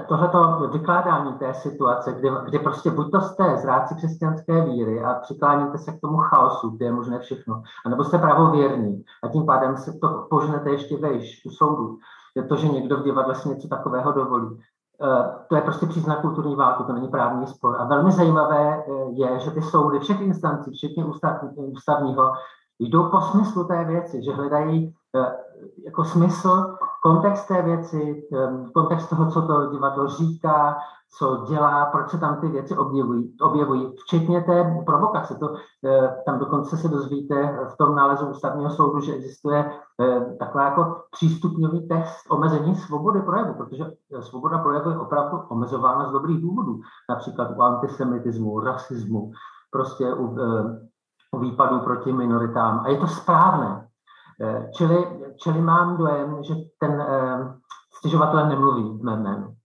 tohleto 0.07 0.69
vykládání 0.71 1.33
té 1.33 1.53
situace, 1.53 2.13
kdy, 2.13 2.29
kdy 2.43 2.60
prostě 2.60 2.91
buď 2.91 3.12
to 3.12 3.21
jste 3.21 3.57
zráci 3.57 3.95
křesťanské 3.95 4.62
víry 4.62 5.03
a 5.03 5.13
přikláníte 5.13 5.77
se 5.77 5.91
k 5.91 6.01
tomu 6.01 6.17
chaosu, 6.17 6.69
kde 6.69 6.86
je 6.86 6.91
možné 6.91 7.19
všechno, 7.19 7.63
anebo 7.86 8.03
jste 8.03 8.17
pravověrní 8.17 9.03
a 9.24 9.27
tím 9.27 9.45
pádem 9.45 9.77
se 9.77 9.93
to 9.93 10.27
požnete 10.29 10.69
ještě 10.69 10.98
vejš 10.98 11.45
u 11.45 11.50
soudu. 11.50 11.98
Je 12.36 12.43
to, 12.43 12.55
že 12.55 12.67
někdo 12.67 12.98
v 12.98 13.03
divadle 13.03 13.36
si 13.36 13.50
něco 13.50 13.67
takového 13.67 14.12
dovolí. 14.12 14.60
Eh, 15.03 15.45
to 15.48 15.55
je 15.55 15.62
prostě 15.62 15.86
příznak 15.86 16.21
kulturní 16.21 16.55
války, 16.55 16.83
to 16.83 16.93
není 16.93 17.07
právní 17.07 17.48
spor. 17.48 17.75
A 17.79 17.83
velmi 17.83 18.12
zajímavé 18.12 18.77
eh, 18.77 18.91
je, 19.12 19.39
že 19.39 19.51
ty 19.51 19.62
soudy 19.62 20.00
všech 20.00 20.21
instancí, 20.21 20.71
včetně 20.71 21.05
ústavního, 21.55 22.33
jdou 22.89 23.09
po 23.09 23.21
smyslu 23.21 23.63
té 23.63 23.85
věci, 23.85 24.23
že 24.23 24.33
hledají 24.33 24.95
eh, 25.15 25.35
jako 25.85 26.03
smysl, 26.03 26.75
kontext 27.03 27.47
té 27.47 27.61
věci, 27.61 28.27
kontext 28.73 29.09
toho, 29.09 29.31
co 29.31 29.41
to 29.41 29.71
divadlo 29.71 30.07
říká, 30.07 30.77
co 31.17 31.45
dělá, 31.50 31.85
proč 31.85 32.09
se 32.09 32.17
tam 32.17 32.41
ty 32.41 32.47
věci 32.47 32.77
objevují, 32.77 33.38
objevují 33.41 33.95
včetně 33.97 34.41
té 34.41 34.83
provokace. 34.85 35.35
To, 35.35 35.55
eh, 35.85 36.15
tam 36.25 36.39
dokonce 36.39 36.77
se 36.77 36.88
dozvíte 36.88 37.59
v 37.73 37.77
tom 37.77 37.95
nálezu 37.95 38.25
ústavního 38.25 38.69
soudu, 38.69 39.00
že 39.00 39.13
existuje 39.13 39.71
eh, 40.01 40.35
taková 40.39 40.63
jako 40.63 41.03
přístupňový 41.11 41.88
test 41.88 42.25
omezení 42.29 42.75
svobody 42.75 43.21
projevu, 43.21 43.53
protože 43.53 43.85
svoboda 44.19 44.57
projevu 44.57 44.89
je 44.89 44.97
opravdu 44.97 45.38
omezována 45.50 46.09
z 46.09 46.11
dobrých 46.11 46.41
důvodů, 46.41 46.79
například 47.09 47.57
u 47.57 47.61
antisemitismu, 47.61 48.59
rasismu, 48.59 49.31
prostě 49.71 50.13
u 50.13 50.35
výpadů 51.39 51.79
proti 51.79 52.13
minoritám. 52.13 52.79
A 52.85 52.89
je 52.89 52.97
to 52.97 53.07
správné. 53.07 53.88
Eh, 54.41 54.69
čili, 54.77 54.95
čili 55.43 55.61
mám 55.61 55.97
dojem, 55.97 56.43
že 56.43 56.53
ten 56.79 57.01
eh, 57.01 57.53
stěžovatel 57.97 58.50
nemluví 58.50 58.97
v 59.00 59.03
mém 59.03 59.23
jménu. 59.23 59.55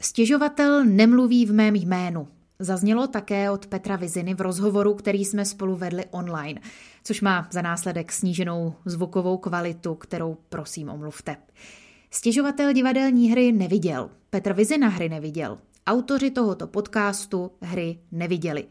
Stěžovatel 0.00 0.84
nemluví 0.84 1.46
v 1.46 1.52
mém 1.52 1.76
jménu. 1.76 2.28
Zaznělo 2.58 3.06
také 3.06 3.50
od 3.50 3.66
Petra 3.66 3.96
Viziny 3.96 4.34
v 4.34 4.40
rozhovoru, 4.40 4.94
který 4.94 5.24
jsme 5.24 5.44
spolu 5.44 5.76
vedli 5.76 6.04
online, 6.10 6.60
což 7.04 7.20
má 7.20 7.46
za 7.50 7.62
následek 7.62 8.12
sníženou 8.12 8.74
zvukovou 8.84 9.38
kvalitu, 9.38 9.94
kterou 9.94 10.36
prosím 10.48 10.88
omluvte. 10.88 11.36
Stěžovatel 12.10 12.72
divadelní 12.72 13.30
hry 13.30 13.52
neviděl, 13.52 14.10
Petr 14.30 14.52
Vizina 14.52 14.88
hry 14.88 15.08
neviděl, 15.08 15.58
autoři 15.86 16.30
tohoto 16.30 16.66
podcastu 16.66 17.50
hry 17.62 17.98
neviděli. 18.12 18.64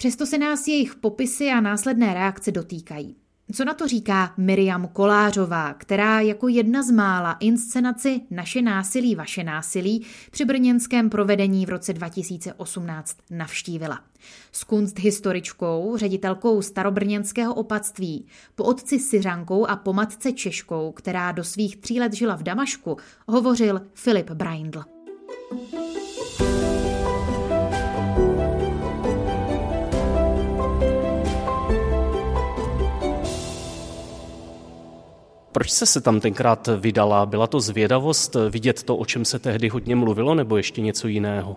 Přesto 0.00 0.26
se 0.26 0.38
nás 0.38 0.68
jejich 0.68 0.94
popisy 0.94 1.48
a 1.48 1.60
následné 1.60 2.14
reakce 2.14 2.52
dotýkají. 2.52 3.16
Co 3.52 3.64
na 3.64 3.74
to 3.74 3.88
říká 3.88 4.34
Miriam 4.36 4.88
Kolářová, 4.88 5.74
která 5.74 6.20
jako 6.20 6.48
jedna 6.48 6.82
z 6.82 6.90
mála 6.90 7.32
inscenaci 7.32 8.20
Naše 8.30 8.62
násilí, 8.62 9.14
vaše 9.14 9.44
násilí 9.44 10.06
při 10.30 10.44
brněnském 10.44 11.10
provedení 11.10 11.66
v 11.66 11.68
roce 11.68 11.92
2018 11.92 13.16
navštívila. 13.30 14.00
S 14.52 14.64
kunsthistoričkou, 14.64 15.96
ředitelkou 15.96 16.62
starobrněnského 16.62 17.54
opatství, 17.54 18.26
po 18.54 18.64
otci 18.64 18.98
Syřankou 18.98 19.66
a 19.66 19.76
po 19.76 19.92
matce 19.92 20.32
Češkou, 20.32 20.92
která 20.92 21.32
do 21.32 21.44
svých 21.44 21.76
tří 21.76 22.00
let 22.00 22.12
žila 22.12 22.36
v 22.36 22.42
Damašku, 22.42 22.96
hovořil 23.28 23.80
Filip 23.94 24.30
Braindl. 24.30 24.84
Proč 35.52 35.70
jste 35.70 35.86
se 35.86 36.00
tam 36.00 36.20
tenkrát 36.20 36.68
vydala? 36.76 37.26
Byla 37.26 37.46
to 37.46 37.60
zvědavost 37.60 38.36
vidět 38.50 38.82
to, 38.82 38.96
o 38.96 39.04
čem 39.04 39.24
se 39.24 39.38
tehdy 39.38 39.68
hodně 39.68 39.96
mluvilo, 39.96 40.34
nebo 40.34 40.56
ještě 40.56 40.80
něco 40.80 41.08
jiného? 41.08 41.56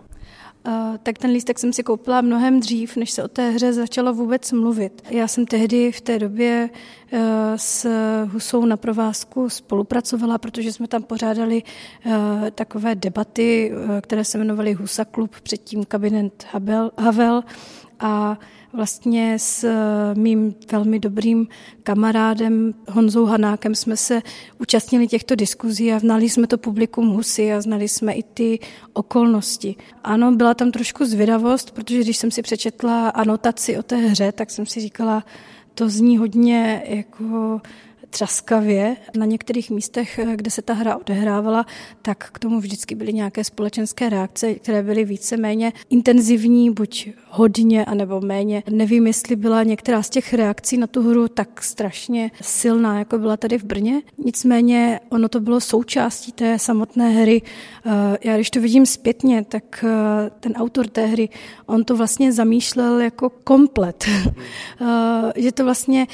Uh, 0.67 0.97
tak 1.03 1.17
ten 1.17 1.31
lístek 1.31 1.59
jsem 1.59 1.73
si 1.73 1.83
koupila 1.83 2.21
mnohem 2.21 2.59
dřív, 2.59 2.95
než 2.95 3.11
se 3.11 3.23
o 3.23 3.27
té 3.27 3.49
hře 3.49 3.73
začalo 3.73 4.13
vůbec 4.13 4.51
mluvit. 4.51 5.03
Já 5.09 5.27
jsem 5.27 5.45
tehdy 5.45 5.91
v 5.91 6.01
té 6.01 6.19
době 6.19 6.69
uh, 7.13 7.19
s 7.55 7.87
Husou 8.25 8.65
na 8.65 8.77
provázku 8.77 9.49
spolupracovala, 9.49 10.37
protože 10.37 10.73
jsme 10.73 10.87
tam 10.87 11.03
pořádali 11.03 11.63
uh, 12.05 12.13
takové 12.55 12.95
debaty, 12.95 13.71
které 14.01 14.25
se 14.25 14.37
jmenovaly 14.37 14.73
Husa 14.73 15.05
klub, 15.05 15.35
předtím 15.43 15.85
kabinet 15.85 16.45
Havel, 16.51 16.91
Havel 16.97 17.43
a 17.99 18.39
vlastně 18.73 19.39
s 19.39 19.63
eh, 19.63 20.15
mým 20.15 20.55
velmi 20.71 20.99
dobrým 20.99 21.47
kamarádem 21.83 22.73
Honzou 22.89 23.25
Hanákem 23.25 23.75
jsme 23.75 23.97
se 23.97 24.21
účastnili 24.59 25.07
těchto 25.07 25.35
diskuzí 25.35 25.93
a 25.93 25.99
znali 25.99 26.29
jsme 26.29 26.47
to 26.47 26.57
publikum 26.57 27.09
Husy 27.09 27.53
a 27.53 27.61
znali 27.61 27.87
jsme 27.87 28.13
i 28.13 28.23
ty 28.23 28.59
okolnosti. 28.93 29.75
Ano, 30.03 30.31
byla 30.31 30.53
tam 30.53 30.71
trošku 30.71 31.05
zvědavost, 31.05 31.71
protože 31.71 31.99
když 31.99 32.17
jsem 32.17 32.31
si 32.31 32.41
přečetla 32.41 33.09
anotaci 33.09 33.77
o 33.77 33.83
té 33.83 33.95
hře, 33.95 34.31
tak 34.31 34.51
jsem 34.51 34.65
si 34.65 34.79
říkala, 34.79 35.23
to 35.73 35.89
zní 35.89 36.17
hodně 36.17 36.83
jako 36.85 37.61
třaskavě. 38.13 38.95
Na 39.17 39.25
některých 39.25 39.71
místech, 39.71 40.19
kde 40.35 40.51
se 40.51 40.61
ta 40.61 40.73
hra 40.73 40.97
odehrávala, 40.97 41.65
tak 42.01 42.29
k 42.31 42.39
tomu 42.39 42.59
vždycky 42.59 42.95
byly 42.95 43.13
nějaké 43.13 43.43
společenské 43.43 44.09
reakce, 44.09 44.53
které 44.53 44.83
byly 44.83 45.05
více-méně 45.05 45.73
intenzivní, 45.89 46.69
buď 46.69 47.09
hodně, 47.29 47.85
anebo 47.85 48.21
méně. 48.21 48.63
Nevím, 48.69 49.07
jestli 49.07 49.35
byla 49.35 49.63
některá 49.63 50.03
z 50.03 50.09
těch 50.09 50.33
reakcí 50.33 50.77
na 50.77 50.87
tu 50.87 51.09
hru 51.09 51.27
tak 51.27 51.63
strašně 51.63 52.31
silná, 52.41 52.99
jako 52.99 53.17
byla 53.17 53.37
tady 53.37 53.57
v 53.57 53.63
Brně. 53.63 54.01
Nicméně 54.17 54.99
ono 55.09 55.29
to 55.29 55.39
bylo 55.39 55.61
součástí 55.61 56.31
té 56.31 56.59
samotné 56.59 57.09
hry. 57.09 57.41
Eh, 57.85 58.17
já 58.23 58.35
když 58.35 58.49
to 58.49 58.61
vidím 58.61 58.85
zpětně, 58.85 59.45
tak 59.49 59.85
eh, 59.87 60.31
ten 60.39 60.53
autor 60.53 60.87
té 60.87 61.05
hry, 61.05 61.29
on 61.65 61.83
to 61.83 61.97
vlastně 61.97 62.33
zamýšlel 62.33 62.99
jako 62.99 63.29
komplet. 63.29 64.05
Eh, 64.81 65.41
že 65.41 65.51
to 65.51 65.63
vlastně 65.63 66.07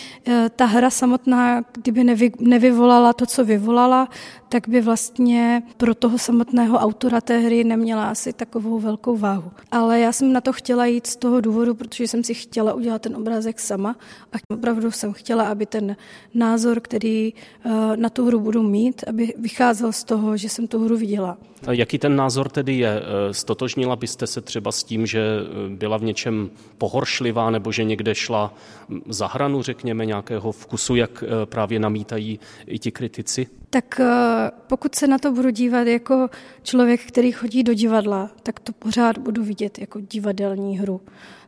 ta 0.56 0.66
hra 0.66 0.90
samotná, 0.90 1.64
kdyby 1.90 2.04
nevy, 2.04 2.32
nevyvolala 2.40 3.14
to, 3.14 3.26
co 3.26 3.46
vyvolala, 3.46 4.10
tak 4.50 4.70
by 4.70 4.82
vlastně 4.82 5.64
pro 5.78 5.96
toho 5.96 6.18
samotného 6.18 6.78
autora 6.78 7.22
té 7.22 7.38
hry 7.38 7.64
neměla 7.64 8.10
asi 8.10 8.34
takovou 8.34 8.80
velkou 8.80 9.18
váhu. 9.18 9.52
Ale 9.72 10.00
já 10.00 10.12
jsem 10.12 10.34
na 10.34 10.42
to 10.42 10.54
chtěla 10.54 10.86
jít 10.86 11.08
z 11.08 11.16
toho 11.16 11.42
důvodu, 11.42 11.76
protože 11.76 12.08
jsem 12.08 12.24
si 12.24 12.34
chtěla 12.34 12.74
udělat 12.74 13.02
ten 13.02 13.16
obrázek 13.16 13.60
sama 13.60 13.96
a 14.34 14.54
opravdu 14.54 14.92
jsem 14.92 15.14
chtěla, 15.14 15.48
aby 15.48 15.66
ten 15.66 15.96
názor, 16.34 16.80
který 16.80 17.34
eh, 17.34 17.70
na 17.96 18.10
tu 18.10 18.26
hru 18.26 18.40
budu 18.40 18.64
mít, 18.64 19.04
aby 19.08 19.34
vycházel 19.38 19.92
z 19.92 20.04
toho, 20.04 20.38
že 20.38 20.50
jsem 20.50 20.68
tu 20.68 20.86
hru 20.86 20.98
viděla. 20.98 21.38
Jaký 21.72 21.98
ten 21.98 22.16
názor 22.16 22.50
tedy 22.50 22.78
je? 22.78 23.02
Eh, 23.02 23.34
stotožnila 23.34 23.96
byste 23.96 24.28
se 24.28 24.42
třeba 24.42 24.72
s 24.72 24.84
tím, 24.84 25.06
že 25.06 25.20
eh, 25.20 25.70
byla 25.70 25.98
v 25.98 26.04
něčem 26.04 26.50
pohoršlivá 26.78 27.50
nebo 27.50 27.72
že 27.72 27.84
někde 27.84 28.16
šla 28.16 28.54
hm, 28.90 29.02
za 29.10 29.28
hranu, 29.28 29.62
řekněme, 29.62 30.06
nějakého 30.06 30.52
vkusu, 30.52 30.96
jak 30.96 31.24
právě 31.46 31.80
namítají 31.80 32.40
i 32.68 32.80
ti 32.80 32.92
kritici? 32.92 33.48
Tak 33.70 34.02
pokud 34.68 34.96
se 34.96 35.08
na 35.08 35.18
to 35.18 35.32
budu 35.32 35.50
dívat 35.50 35.88
jako 35.88 36.30
člověk, 36.64 37.02
který 37.06 37.32
chodí 37.32 37.64
do 37.64 37.74
divadla, 37.74 38.30
tak 38.44 38.60
to 38.60 38.74
pořád 38.74 39.18
budu 39.18 39.44
vidět 39.44 39.80
jako 39.80 40.00
divadelní 40.00 40.80
hru. 40.80 41.02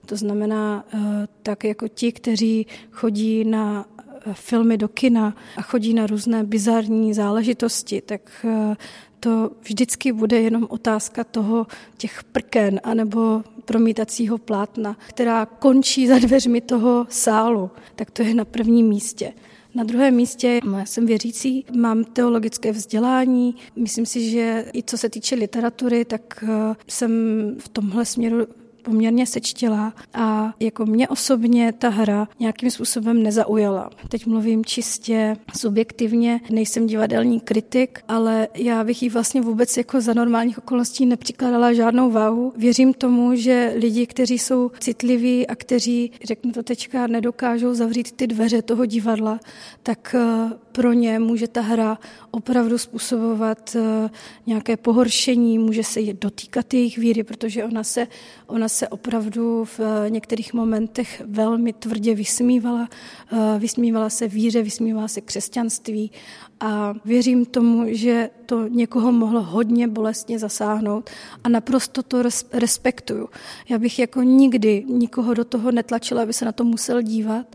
To 0.05 0.15
znamená, 0.15 0.85
eh, 0.93 1.27
tak 1.43 1.63
jako 1.63 1.87
ti, 1.87 2.11
kteří 2.11 2.67
chodí 2.91 3.43
na 3.43 3.85
eh, 4.25 4.33
filmy 4.33 4.77
do 4.77 4.87
kina 4.87 5.35
a 5.57 5.61
chodí 5.61 5.93
na 5.93 6.07
různé 6.07 6.43
bizarní 6.43 7.13
záležitosti, 7.13 8.01
tak 8.01 8.45
eh, 8.45 8.75
to 9.23 9.51
vždycky 9.61 10.11
bude 10.11 10.41
jenom 10.41 10.67
otázka 10.69 11.23
toho 11.23 11.67
těch 11.97 12.23
prken 12.23 12.79
anebo 12.83 13.43
promítacího 13.65 14.37
plátna, 14.37 14.97
která 15.07 15.45
končí 15.45 16.07
za 16.07 16.19
dveřmi 16.19 16.61
toho 16.61 17.07
sálu. 17.09 17.71
Tak 17.95 18.11
to 18.11 18.21
je 18.21 18.33
na 18.33 18.45
prvním 18.45 18.87
místě. 18.87 19.33
Na 19.75 19.83
druhém 19.83 20.15
místě 20.15 20.59
já 20.77 20.85
jsem 20.85 21.05
věřící, 21.05 21.65
mám 21.75 22.03
teologické 22.03 22.71
vzdělání. 22.71 23.55
Myslím 23.75 24.05
si, 24.05 24.29
že 24.29 24.65
i 24.73 24.83
co 24.83 24.97
se 24.97 25.09
týče 25.09 25.35
literatury, 25.35 26.05
tak 26.05 26.43
eh, 26.47 26.75
jsem 26.87 27.11
v 27.59 27.69
tomhle 27.69 28.05
směru 28.05 28.47
poměrně 28.81 29.25
sečtělá 29.25 29.93
a 30.13 30.53
jako 30.59 30.85
mě 30.85 31.07
osobně 31.07 31.73
ta 31.73 31.89
hra 31.89 32.27
nějakým 32.39 32.71
způsobem 32.71 33.23
nezaujala. 33.23 33.89
Teď 34.09 34.25
mluvím 34.25 34.65
čistě 34.65 35.37
subjektivně, 35.57 36.41
nejsem 36.49 36.87
divadelní 36.87 37.39
kritik, 37.39 37.99
ale 38.07 38.47
já 38.53 38.83
bych 38.83 39.03
jí 39.03 39.09
vlastně 39.09 39.41
vůbec 39.41 39.77
jako 39.77 40.01
za 40.01 40.13
normálních 40.13 40.57
okolností 40.57 41.05
nepřikládala 41.05 41.73
žádnou 41.73 42.11
váhu. 42.11 42.53
Věřím 42.57 42.93
tomu, 42.93 43.35
že 43.35 43.73
lidi, 43.77 44.07
kteří 44.07 44.39
jsou 44.39 44.71
citliví 44.79 45.47
a 45.47 45.55
kteří, 45.55 46.11
řeknu 46.23 46.51
to 46.51 46.63
teďka, 46.63 47.07
nedokážou 47.07 47.73
zavřít 47.73 48.11
ty 48.11 48.27
dveře 48.27 48.61
toho 48.61 48.85
divadla, 48.85 49.39
tak 49.83 50.15
eh, 50.19 50.53
pro 50.71 50.93
ně 50.93 51.19
může 51.19 51.47
ta 51.47 51.61
hra 51.61 51.97
opravdu 52.31 52.77
způsobovat 52.77 53.75
eh, 53.75 54.09
nějaké 54.45 54.77
pohoršení, 54.77 55.57
může 55.57 55.83
se 55.83 56.01
je 56.01 56.13
dotýkat 56.13 56.73
jejich 56.73 56.97
víry, 56.97 57.23
protože 57.23 57.65
ona 57.65 57.83
se, 57.83 58.07
ona 58.47 58.69
se 58.69 58.87
opravdu 58.87 59.65
v 59.65 59.79
eh, 59.79 60.09
některých 60.09 60.53
momentech 60.53 61.21
velmi 61.25 61.73
tvrdě 61.73 62.15
vysmívala. 62.15 62.89
Eh, 63.33 63.59
vysmívala 63.59 64.09
se 64.09 64.27
víře, 64.27 64.61
vysmívala 64.61 65.07
se 65.07 65.21
křesťanství 65.21 66.11
a 66.61 66.93
věřím 67.05 67.45
tomu, 67.45 67.85
že 67.87 68.29
to 68.45 68.67
někoho 68.67 69.11
mohlo 69.11 69.41
hodně 69.41 69.87
bolestně 69.87 70.39
zasáhnout 70.39 71.09
a 71.43 71.49
naprosto 71.49 72.03
to 72.03 72.23
respektuju. 72.53 73.29
Já 73.69 73.79
bych 73.79 73.99
jako 73.99 74.21
nikdy 74.21 74.85
nikoho 74.87 75.33
do 75.33 75.45
toho 75.45 75.71
netlačila, 75.71 76.23
aby 76.23 76.33
se 76.33 76.45
na 76.45 76.51
to 76.51 76.63
musel 76.63 77.01
dívat 77.01 77.45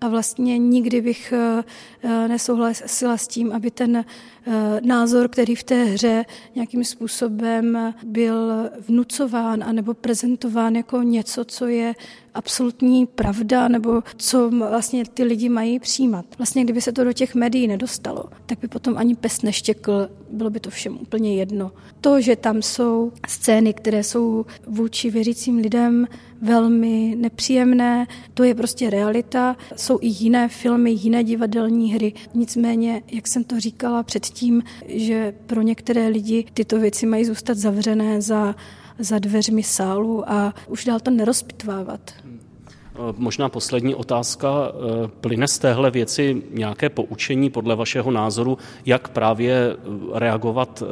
a 0.00 0.08
vlastně 0.08 0.58
nikdy 0.58 1.00
bych 1.00 1.32
eh, 1.32 1.64
eh, 2.02 2.28
nesouhlasila 2.28 3.16
s 3.16 3.28
tím, 3.28 3.52
aby 3.52 3.70
ten 3.70 3.96
eh, 3.96 4.80
názor, 4.80 5.28
který 5.28 5.54
v 5.54 5.62
té 5.62 5.84
hře 5.84 6.24
nějakým 6.54 6.84
způsobem 6.84 7.94
byl 8.04 8.52
vnucován 8.88 9.64
anebo 9.64 9.94
prezentován 9.94 10.76
jako 10.76 11.02
něco, 11.02 11.44
co 11.44 11.66
je 11.66 11.94
absolutní 12.34 13.06
pravda 13.06 13.68
nebo 13.68 14.02
co 14.16 14.50
vlastně 14.50 15.04
ty 15.14 15.24
lidi 15.24 15.48
mají 15.48 15.78
přijímat. 15.78 16.26
Vlastně 16.38 16.64
kdyby 16.64 16.80
se 16.80 16.92
to 16.92 17.04
do 17.04 17.12
těch 17.12 17.34
médií 17.34 17.68
nedostalo, 17.68 18.24
tak 18.46 18.58
by 18.58 18.68
potom 18.68 18.98
ani 18.98 19.14
pes 19.14 19.42
neštěkl, 19.42 20.08
bylo 20.30 20.50
by 20.50 20.60
to 20.60 20.70
všem 20.70 20.98
úplně 21.00 21.36
jedno. 21.36 21.72
To, 22.00 22.20
že 22.20 22.36
tam 22.36 22.62
jsou 22.62 23.12
scény, 23.28 23.74
které 23.74 24.04
jsou 24.04 24.46
vůči 24.66 25.10
věřícím 25.10 25.58
lidem 25.58 26.06
velmi 26.42 27.14
nepříjemné, 27.18 28.06
to 28.34 28.44
je 28.44 28.54
prostě 28.54 28.90
realita. 28.90 29.56
Jsou 29.76 29.98
i 30.00 30.06
jiné 30.06 30.48
filmy, 30.48 30.90
jiné 30.90 31.24
divadelní 31.24 31.94
hry. 31.94 32.12
Nicméně, 32.34 33.02
jak 33.12 33.26
jsem 33.26 33.44
to 33.44 33.60
říkala 33.60 34.02
předtím, 34.02 34.62
že 34.88 35.34
pro 35.46 35.62
některé 35.62 36.08
lidi 36.08 36.46
tyto 36.54 36.78
věci 36.78 37.06
mají 37.06 37.24
zůstat 37.24 37.58
zavřené 37.58 38.22
za 38.22 38.54
za 38.98 39.18
dveřmi 39.18 39.62
sálu 39.62 40.30
a 40.30 40.54
už 40.68 40.84
dál 40.84 41.00
to 41.00 41.10
nerozpitvávat. 41.10 42.00
Možná 43.16 43.48
poslední 43.48 43.94
otázka. 43.94 44.72
Plyne 45.20 45.48
z 45.48 45.58
téhle 45.58 45.90
věci 45.90 46.42
nějaké 46.50 46.88
poučení 46.88 47.50
podle 47.50 47.76
vašeho 47.76 48.10
názoru, 48.10 48.58
jak 48.86 49.08
právě 49.08 49.76
reagovat 50.12 50.82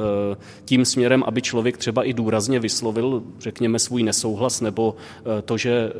tím 0.64 0.84
směrem, 0.84 1.24
aby 1.26 1.42
člověk 1.42 1.76
třeba 1.76 2.04
i 2.04 2.12
důrazně 2.12 2.60
vyslovil, 2.60 3.22
řekněme, 3.40 3.78
svůj 3.78 4.02
nesouhlas 4.02 4.60
nebo 4.60 4.94
to, 5.44 5.56
že 5.56 5.92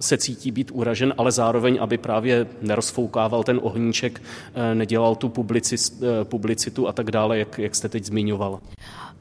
se 0.00 0.18
cítí 0.18 0.50
být 0.50 0.70
uražen, 0.74 1.14
ale 1.18 1.32
zároveň, 1.32 1.78
aby 1.80 1.98
právě 1.98 2.46
nerozfoukával 2.62 3.44
ten 3.44 3.60
ohníček, 3.62 4.22
nedělal 4.74 5.16
tu 5.16 5.32
eh, 5.36 6.24
publicitu 6.24 6.88
a 6.88 6.92
tak 6.92 7.10
dále, 7.10 7.38
jak, 7.38 7.58
jak 7.58 7.74
jste 7.74 7.88
teď 7.88 8.04
zmiňoval. 8.04 8.60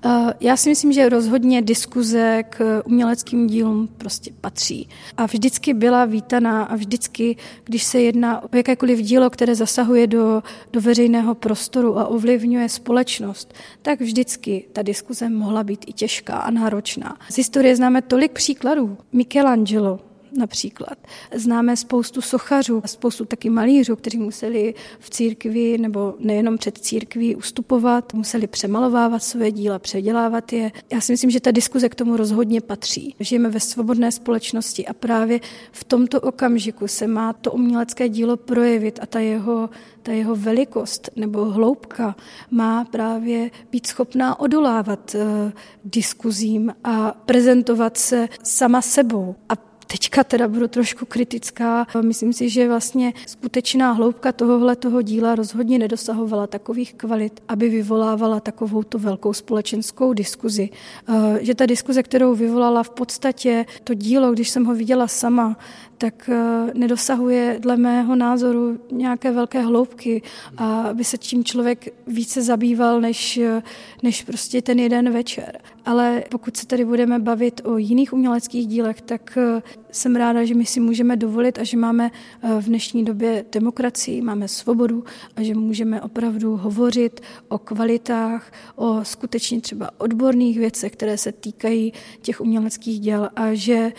Eh, 0.06 0.34
já 0.40 0.58
si 0.58 0.70
myslím, 0.70 0.92
že 0.92 1.10
rozhodně 1.10 1.62
diskuze 1.62 2.44
k 2.50 2.82
uměleckým 2.86 3.48
dílům 3.48 3.90
prostě 3.98 4.32
patří. 4.42 4.90
A 5.18 5.26
vždycky 5.26 5.74
byla 5.74 6.06
vítaná 6.06 6.64
a 6.64 6.76
vždycky, 6.76 7.36
když 7.64 7.84
se 7.84 8.02
jedná 8.02 8.44
o 8.44 8.58
jakékoliv 8.58 9.00
dílo, 9.00 9.30
které 9.30 9.56
zasahuje 9.56 10.08
do, 10.08 10.44
do 10.74 10.82
veřejného 10.82 11.36
prostoru 11.36 12.00
a 12.00 12.08
ovlivňuje 12.08 12.70
společnost, 12.70 13.54
tak 13.82 14.02
vždycky 14.02 14.66
ta 14.74 14.82
diskuze 14.82 15.30
mohla 15.30 15.64
být 15.64 15.86
i 15.88 15.94
těžká 15.94 16.34
a 16.34 16.52
náročná. 16.52 17.18
Z 17.30 17.38
historie 17.38 17.76
známe 17.76 18.02
tolik 18.02 18.32
příkladů. 18.32 18.98
Michelangelo, 19.14 20.00
například. 20.38 20.98
Známe 21.36 21.78
spoustu 21.78 22.22
sochařů, 22.22 22.82
spoustu 22.86 23.26
taky 23.26 23.50
malířů, 23.50 23.96
kteří 23.96 24.18
museli 24.18 24.74
v 25.00 25.10
církvi 25.10 25.78
nebo 25.78 26.16
nejenom 26.20 26.58
před 26.58 26.78
církví 26.78 27.36
ustupovat, 27.36 28.14
museli 28.14 28.48
přemalovávat 28.48 29.24
své 29.24 29.52
díla, 29.52 29.80
předělávat 29.80 30.54
je. 30.54 30.72
Já 30.92 31.02
si 31.02 31.14
myslím, 31.14 31.32
že 31.32 31.40
ta 31.40 31.52
diskuze 31.52 31.90
k 31.90 31.96
tomu 31.96 32.18
rozhodně 32.18 32.62
patří. 32.62 33.16
Žijeme 33.20 33.50
ve 33.50 33.60
svobodné 33.60 34.12
společnosti 34.12 34.88
a 34.88 34.94
právě 34.94 35.40
v 35.72 35.84
tomto 35.84 36.22
okamžiku 36.22 36.88
se 36.88 37.08
má 37.08 37.34
to 37.34 37.52
umělecké 37.52 38.10
dílo 38.10 38.38
projevit 38.38 39.00
a 39.02 39.06
ta 39.06 39.20
jeho, 39.20 39.70
ta 40.04 40.12
jeho 40.12 40.36
velikost 40.36 41.10
nebo 41.16 41.46
hloubka 41.46 42.16
má 42.52 42.86
právě 42.86 43.52
být 43.72 43.88
schopná 43.88 44.40
odolávat 44.40 45.16
uh, 45.16 45.52
diskuzím 45.86 46.74
a 46.84 47.12
prezentovat 47.26 47.98
se 47.98 48.28
sama 48.44 48.82
sebou. 48.82 49.36
A 49.50 49.69
teďka 49.92 50.24
teda 50.24 50.48
budu 50.48 50.68
trošku 50.68 51.06
kritická. 51.06 51.88
Myslím 52.02 52.34
si, 52.34 52.50
že 52.50 52.68
vlastně 52.68 53.14
skutečná 53.28 53.92
hloubka 53.92 54.32
tohohle 54.32 54.76
toho 54.76 55.02
díla 55.02 55.36
rozhodně 55.36 55.80
nedosahovala 55.80 56.48
takových 56.48 56.94
kvalit, 56.94 57.42
aby 57.48 57.70
vyvolávala 57.70 58.40
takovou 58.40 58.84
tu 58.84 59.00
velkou 59.00 59.34
společenskou 59.34 60.14
diskuzi. 60.14 60.70
Eh, 61.10 61.40
že 61.42 61.56
ta 61.56 61.66
diskuze, 61.66 62.04
kterou 62.04 62.36
vyvolala 62.36 62.84
v 62.84 62.90
podstatě 62.90 63.66
to 63.84 63.94
dílo, 63.94 64.32
když 64.32 64.50
jsem 64.50 64.66
ho 64.66 64.76
viděla 64.76 65.08
sama, 65.08 65.58
tak 66.00 66.30
eh, 66.30 66.72
nedosahuje 66.74 67.58
dle 67.60 67.78
mého 67.78 68.16
názoru 68.16 68.80
nějaké 68.92 69.32
velké 69.32 69.62
hloubky 69.62 70.22
a 70.58 70.82
aby 70.82 71.04
se 71.04 71.18
tím 71.18 71.44
člověk 71.44 71.88
více 72.08 72.42
zabýval 72.42 73.02
než, 73.02 73.38
eh, 73.38 73.62
než 74.04 74.24
prostě 74.24 74.62
ten 74.62 74.80
jeden 74.80 75.14
večer. 75.14 75.60
Ale 75.86 76.24
pokud 76.30 76.58
se 76.58 76.68
tady 76.68 76.86
budeme 76.86 77.20
bavit 77.20 77.62
o 77.64 77.78
jiných 77.78 78.14
uměleckých 78.14 78.68
dílech, 78.68 79.02
tak 79.02 79.38
eh, 79.38 79.62
jsem 79.92 80.16
ráda, 80.16 80.46
že 80.46 80.56
my 80.56 80.66
si 80.66 80.80
můžeme 80.80 81.18
dovolit 81.18 81.60
a 81.60 81.64
že 81.64 81.78
máme 81.78 82.12
v 82.60 82.66
dnešní 82.66 83.06
době 83.06 83.46
demokracii, 83.52 84.22
máme 84.22 84.48
svobodu 84.48 85.04
a 85.36 85.44
že 85.44 85.56
můžeme 85.56 86.02
opravdu 86.02 86.58
hovořit 86.58 87.22
o 87.48 87.58
kvalitách, 87.58 88.52
o 88.76 89.00
skutečně 89.04 89.62
třeba 89.62 89.90
odborných 89.98 90.60
věcech, 90.60 90.92
které 90.92 91.18
se 91.18 91.32
týkají 91.32 91.94
těch 92.22 92.42
uměleckých 92.42 93.00
děl 93.00 93.30
a 93.36 93.54
že 93.54 93.92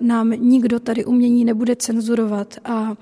nám 0.00 0.30
nikdo 0.30 0.80
tady 0.80 1.04
umění 1.04 1.44
nebude 1.44 1.76
cenzurovat 1.76 2.58
a 2.64 2.96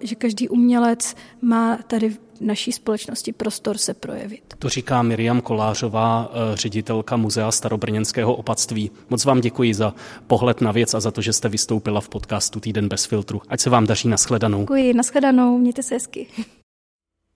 že 0.00 0.14
každý 0.14 0.48
umělec 0.48 1.14
má 1.42 1.78
tady 1.86 2.16
naší 2.42 2.72
společnosti 2.72 3.32
prostor 3.32 3.78
se 3.78 3.94
projevit. 3.94 4.54
To 4.58 4.68
říká 4.68 5.02
Miriam 5.02 5.40
Kolářová, 5.40 6.30
e, 6.32 6.56
ředitelka 6.56 7.16
Muzea 7.16 7.52
starobrněnského 7.52 8.34
opatství. 8.34 8.90
Moc 9.10 9.24
vám 9.24 9.40
děkuji 9.40 9.74
za 9.74 9.94
pohled 10.26 10.60
na 10.60 10.72
věc 10.72 10.94
a 10.94 11.00
za 11.00 11.10
to, 11.10 11.22
že 11.22 11.32
jste 11.32 11.48
vystoupila 11.48 12.00
v 12.00 12.08
podcastu 12.08 12.60
Týden 12.60 12.88
bez 12.88 13.04
filtru. 13.04 13.42
Ať 13.48 13.60
se 13.60 13.70
vám 13.70 13.86
daří 13.86 14.08
nashledanou. 14.08 14.60
Děkuji, 14.60 14.94
nashledanou, 14.94 15.58
mějte 15.58 15.82
se 15.82 15.94
hezky. 15.94 16.26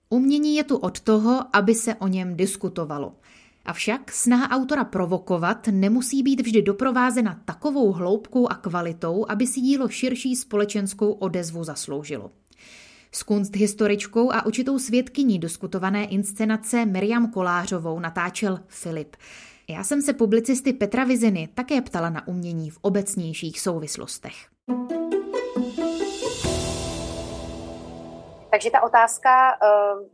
Umění 0.09 0.55
je 0.55 0.63
tu 0.63 0.77
od 0.77 0.99
toho, 0.99 1.45
aby 1.53 1.75
se 1.75 1.95
o 1.95 2.07
něm 2.07 2.37
diskutovalo. 2.37 3.13
Avšak 3.65 4.11
snaha 4.11 4.49
autora 4.49 4.83
provokovat 4.83 5.67
nemusí 5.71 6.23
být 6.23 6.41
vždy 6.41 6.61
doprovázena 6.61 7.41
takovou 7.45 7.91
hloubkou 7.91 8.47
a 8.47 8.55
kvalitou, 8.55 9.25
aby 9.29 9.47
si 9.47 9.61
dílo 9.61 9.89
širší 9.89 10.35
společenskou 10.35 11.11
odezvu 11.11 11.63
zasloužilo. 11.63 12.31
S 13.17 13.23
kunsthistoričkou 13.23 14.31
a 14.31 14.45
učitou 14.45 14.79
svědkyní 14.79 15.39
diskutované 15.39 16.05
inscenace 16.05 16.85
Miriam 16.85 17.31
Kolářovou 17.31 17.99
natáčel 17.99 18.59
Filip. 18.67 19.15
Já 19.69 19.83
jsem 19.83 20.01
se 20.01 20.13
publicisty 20.13 20.73
Petra 20.73 21.03
Viziny 21.03 21.47
také 21.47 21.81
ptala 21.81 22.09
na 22.09 22.27
umění 22.27 22.69
v 22.69 22.77
obecnějších 22.81 23.59
souvislostech. 23.59 24.33
Takže 28.51 28.71
ta 28.71 28.81
otázka 28.81 29.51
eh, 29.51 29.57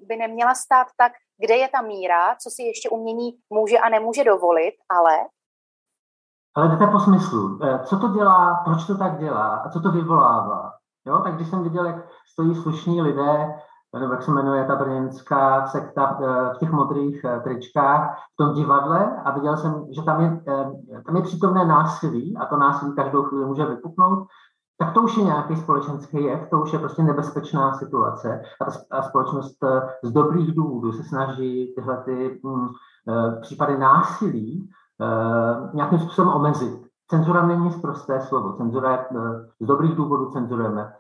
by 0.08 0.16
neměla 0.16 0.56
stát 0.56 0.88
tak, 0.98 1.12
kde 1.46 1.56
je 1.56 1.70
ta 1.70 1.82
míra, 1.82 2.36
co 2.36 2.50
si 2.50 2.64
ještě 2.64 2.90
umění 2.90 3.32
může 3.50 3.80
a 3.80 3.90
nemůže 3.90 4.24
dovolit, 4.24 4.74
ale... 4.90 5.18
Ale 6.56 6.68
jdete 6.70 6.88
po 6.88 7.00
smyslu. 7.00 7.60
Eh, 7.64 7.80
co 7.86 8.00
to 8.00 8.08
dělá, 8.08 8.62
proč 8.66 8.88
to 8.88 8.98
tak 8.98 9.20
dělá 9.20 9.56
a 9.56 9.70
co 9.70 9.80
to 9.80 9.92
vyvolává? 9.92 10.73
Jo? 11.08 11.20
Tak 11.24 11.36
když 11.36 11.48
jsem 11.48 11.64
viděl, 11.64 11.86
jak 11.86 11.96
stojí 12.32 12.56
slušní 12.56 13.02
lidé, 13.02 13.54
nebo 14.00 14.14
jak 14.14 14.24
se 14.24 14.32
jmenuje 14.32 14.66
ta 14.66 14.76
brněnská 14.76 15.68
sekta 15.68 16.20
eh, 16.22 16.54
v 16.56 16.58
těch 16.58 16.72
modrých 16.72 17.26
tričkách 17.44 18.18
v 18.34 18.38
tom 18.38 18.54
divadle 18.54 19.22
a 19.26 19.32
viděl 19.32 19.58
jsem, 19.58 19.86
že 19.96 20.02
tam 20.02 20.22
je, 20.22 20.42
tam 21.06 21.16
je 21.16 21.22
přítomné 21.22 21.66
násilí 21.66 22.38
a 22.38 22.46
to 22.46 22.58
násilí 22.58 22.96
každou 22.96 23.24
chvíli 23.24 23.46
může 23.46 23.66
vypuknout 23.66 24.28
tak 24.78 24.94
to 24.94 25.02
už 25.02 25.18
je 25.18 25.24
nějaký 25.24 25.56
společenský 25.56 26.24
jev, 26.24 26.50
to 26.50 26.62
už 26.62 26.74
je 26.74 26.80
prostě 26.80 27.04
nebezpečná 27.04 27.74
situace 27.74 28.42
a 28.62 28.66
ta 28.66 29.02
společnost 29.02 29.64
eh, 29.64 29.82
z 30.04 30.12
dobrých 30.12 30.56
důvodů 30.56 30.92
se 30.92 31.04
snaží 31.04 31.74
tyhle 31.76 31.98
ty 31.98 32.42
hm, 32.46 32.68
případy 33.42 33.78
násilí 33.78 34.70
eh, 35.02 35.70
nějakým 35.74 36.00
způsobem 36.00 36.34
omezit. 36.34 36.83
Cenzura 37.10 37.46
není 37.46 37.72
zprosté 37.72 38.22
slovo. 38.22 38.54
Cenzura 38.54 38.92
je, 38.92 39.06
z 39.60 39.68
dobrých 39.68 39.96
důvodů 39.96 40.32
cenzurujeme 40.32 40.94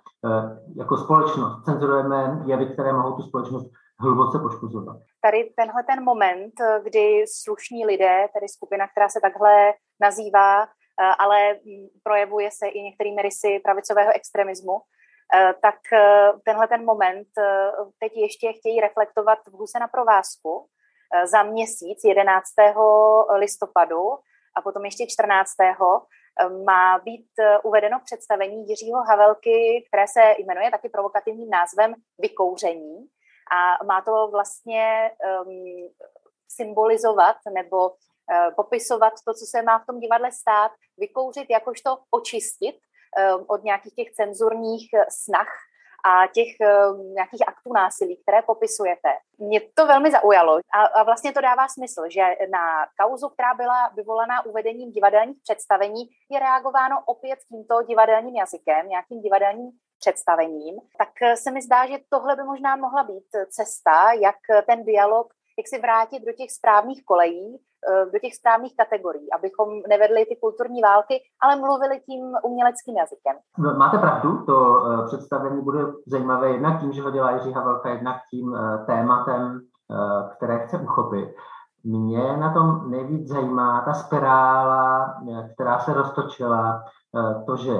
jako 0.75 0.97
společnost. 0.97 1.63
Cenzurujeme 1.65 2.43
jevy, 2.45 2.65
které 2.65 2.93
mohou 2.93 3.15
tu 3.15 3.21
společnost 3.21 3.71
hluboce 3.99 4.39
poškozovat. 4.39 4.97
Tady 5.21 5.53
tenhle 5.55 5.83
ten 5.83 6.03
moment, 6.03 6.53
kdy 6.83 7.25
slušní 7.43 7.85
lidé, 7.85 8.27
tedy 8.33 8.47
skupina, 8.49 8.87
která 8.87 9.09
se 9.09 9.19
takhle 9.21 9.73
nazývá, 10.01 10.65
Eh, 11.01 11.15
ale 11.19 11.53
mm, 11.53 11.87
projevuje 12.03 12.49
se 12.51 12.67
i 12.67 12.81
některými 12.81 13.21
rysy 13.21 13.59
pravicového 13.63 14.11
extremismu, 14.15 14.81
eh, 15.35 15.53
tak 15.61 15.79
eh, 15.93 16.31
tenhle 16.45 16.67
ten 16.67 16.85
moment 16.85 17.27
teď 17.99 18.11
ještě 18.15 18.53
chtějí 18.53 18.81
reflektovat 18.81 19.39
v 19.47 19.53
Huse 19.53 19.79
na 19.79 19.87
provázku 19.87 20.67
za 21.25 21.43
měsíc 21.43 22.03
11. 22.03 22.47
listopadu 23.35 24.01
a 24.55 24.61
potom 24.61 24.85
ještě 24.85 25.05
14. 25.07 25.51
má 26.65 26.99
být 26.99 27.29
uvedeno 27.63 27.99
představení 28.05 28.69
Jiřího 28.69 29.03
Havelky, 29.03 29.85
které 29.87 30.07
se 30.07 30.21
jmenuje 30.37 30.71
taky 30.71 30.89
provokativním 30.89 31.49
názvem 31.49 31.93
Vykouření 32.19 33.07
a 33.51 33.85
má 33.85 34.01
to 34.01 34.27
vlastně 34.31 35.11
um, 35.45 35.89
symbolizovat 36.49 37.35
nebo 37.53 37.91
Eh, 38.31 38.51
popisovat 38.55 39.13
to, 39.25 39.33
co 39.33 39.45
se 39.45 39.61
má 39.61 39.79
v 39.79 39.85
tom 39.85 39.99
divadle 39.99 40.31
stát, 40.31 40.71
vykouřit, 40.97 41.49
jakožto 41.49 41.97
očistit 42.11 42.75
eh, 43.17 43.33
od 43.33 43.63
nějakých 43.63 43.93
těch 43.95 44.11
cenzurních 44.11 44.89
eh, 44.93 45.05
snah 45.09 45.47
a 46.03 46.27
těch 46.27 46.47
nějakých 47.13 47.47
aktů 47.47 47.73
násilí, 47.73 48.17
které 48.17 48.41
popisujete. 48.41 49.09
Mě 49.37 49.61
to 49.73 49.85
velmi 49.85 50.11
zaujalo 50.11 50.59
a, 50.73 50.85
a 50.85 51.03
vlastně 51.03 51.31
to 51.33 51.41
dává 51.41 51.67
smysl, 51.67 52.01
že 52.09 52.21
na 52.51 52.85
kauzu, 53.01 53.29
která 53.29 53.53
byla 53.53 53.89
vyvolaná 53.95 54.45
uvedením 54.45 54.91
divadelních 54.91 55.41
představení, 55.43 56.03
je 56.31 56.39
reagováno 56.39 56.95
opět 57.05 57.39
tímto 57.49 57.81
divadelním 57.81 58.35
jazykem, 58.35 58.89
nějakým 58.89 59.21
divadelním 59.21 59.71
představením, 59.99 60.75
tak 60.97 61.09
se 61.35 61.51
mi 61.51 61.61
zdá, 61.61 61.87
že 61.87 61.97
tohle 62.09 62.35
by 62.35 62.43
možná 62.43 62.75
mohla 62.75 63.03
být 63.03 63.27
cesta, 63.49 64.13
jak 64.13 64.65
ten 64.67 64.83
dialog 64.83 65.33
jak 65.57 65.67
si 65.67 65.79
vrátit 65.79 66.19
do 66.19 66.31
těch 66.31 66.51
správných 66.51 67.05
kolejí, 67.05 67.55
eh, 67.55 67.59
do 68.13 68.19
těch 68.19 68.35
správných 68.35 68.75
kategorií, 68.75 69.31
abychom 69.31 69.67
nevedli 69.89 70.25
ty 70.25 70.35
kulturní 70.35 70.81
války, 70.81 71.21
ale 71.43 71.55
mluvili 71.55 71.99
tím 71.99 72.21
uměleckým 72.43 72.95
jazykem. 72.97 73.35
Máte 73.77 73.97
pravdu, 73.97 74.45
to 74.45 74.85
eh, 74.85 75.05
představení 75.05 75.61
bude 75.61 75.79
zajímavé 76.07 76.49
jednak 76.49 76.81
tím, 76.81 76.91
že 76.91 77.01
ho 77.01 77.11
dělá 77.11 77.31
Jiří 77.31 77.51
Havelka, 77.51 77.89
jednak 77.89 78.17
tím 78.31 78.55
eh, 78.55 78.85
tématem, 78.85 79.59
které 80.37 80.59
chce 80.59 80.77
uchopit. 80.77 81.29
Mě 81.83 82.37
na 82.37 82.53
tom 82.53 82.91
nejvíc 82.91 83.27
zajímá 83.27 83.81
ta 83.85 83.93
spirála, 83.93 85.13
která 85.53 85.79
se 85.79 85.93
roztočila, 85.93 86.83
to, 87.45 87.55
že 87.55 87.73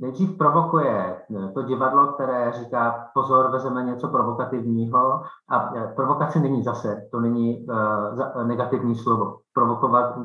nejdřív 0.00 0.38
provokuje 0.38 1.22
to 1.54 1.62
divadlo, 1.62 2.06
které 2.06 2.52
říká 2.52 3.10
pozor, 3.14 3.50
vezeme 3.50 3.82
něco 3.82 4.08
provokativního 4.08 5.22
a 5.48 5.58
provokace 5.96 6.40
není 6.40 6.62
zase, 6.62 7.08
to 7.10 7.20
není 7.20 7.66
negativní 8.44 8.94
slovo. 8.94 9.38
Provokovat 9.54 10.18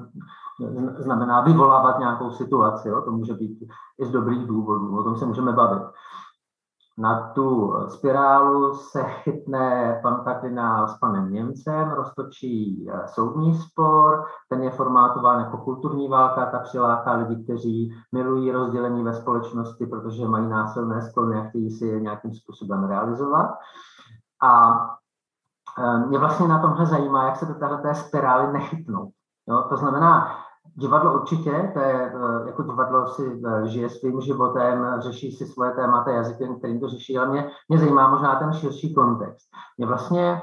znamená 0.98 1.42
vyvolávat 1.42 2.00
nějakou 2.00 2.32
situaci, 2.32 2.90
jo? 2.90 3.02
to 3.02 3.12
může 3.12 3.34
být 3.34 3.60
i 4.00 4.06
z 4.06 4.12
dobrých 4.12 4.48
důvodů, 4.48 5.00
o 5.00 5.04
tom 5.04 5.16
se 5.16 5.26
můžeme 5.26 5.54
bavit. 5.54 5.84
Na 6.98 7.32
tu 7.34 7.74
spirálu 7.90 8.74
se 8.74 9.04
chytne 9.04 10.00
pan 10.04 10.24
kardinál 10.24 10.88
s 10.88 10.98
panem 10.98 11.34
Němcem, 11.34 11.90
roztočí 11.90 12.88
eh, 12.90 13.08
soudní 13.08 13.58
spor, 13.58 14.26
ten 14.50 14.64
je 14.64 14.72
formátován 14.72 15.40
jako 15.40 15.58
kulturní 15.58 16.08
válka, 16.08 16.46
ta 16.46 16.60
přiláká 16.60 17.14
lidi, 17.14 17.44
kteří 17.44 17.96
milují 18.12 18.52
rozdělení 18.52 19.04
ve 19.04 19.14
společnosti, 19.14 19.86
protože 19.86 20.28
mají 20.28 20.48
násilné 20.48 21.02
sklony 21.02 21.40
a 21.40 21.44
chtějí 21.50 21.72
si 21.72 21.86
je 21.86 22.00
nějakým 22.00 22.34
způsobem 22.34 22.84
realizovat. 22.84 23.50
A 24.44 24.80
eh, 25.80 25.98
mě 25.98 26.20
vlastně 26.20 26.48
na 26.48 26.62
tomhle 26.62 26.86
zajímá, 26.86 27.26
jak 27.26 27.36
se 27.36 27.46
do 27.46 27.54
této 27.54 27.94
spirály 27.94 28.54
nechytnou. 28.54 29.10
Jo? 29.48 29.66
To 29.70 29.78
znamená, 29.78 30.28
Divadlo 30.76 31.14
určitě, 31.14 31.72
to 31.74 31.80
je, 31.80 32.14
eh, 32.16 32.48
jako 32.48 32.64
divadlo 32.64 33.08
si 33.08 33.42
eh, 33.46 33.68
žije 33.68 33.90
svým 33.90 34.22
životem, 34.22 34.96
řeší 35.00 35.32
si 35.32 35.46
svoje 35.46 35.72
témata 35.72 36.12
jazykem, 36.12 36.56
kterým 36.56 36.80
to 36.80 36.90
řeší, 36.90 37.18
ale 37.18 37.30
mě, 37.30 37.50
mě 37.70 37.78
zajímá 37.78 38.08
možná 38.08 38.36
ten 38.36 38.54
širší 38.54 38.94
kontext. 38.94 39.48
Mě 39.78 39.88
vlastně 39.88 40.42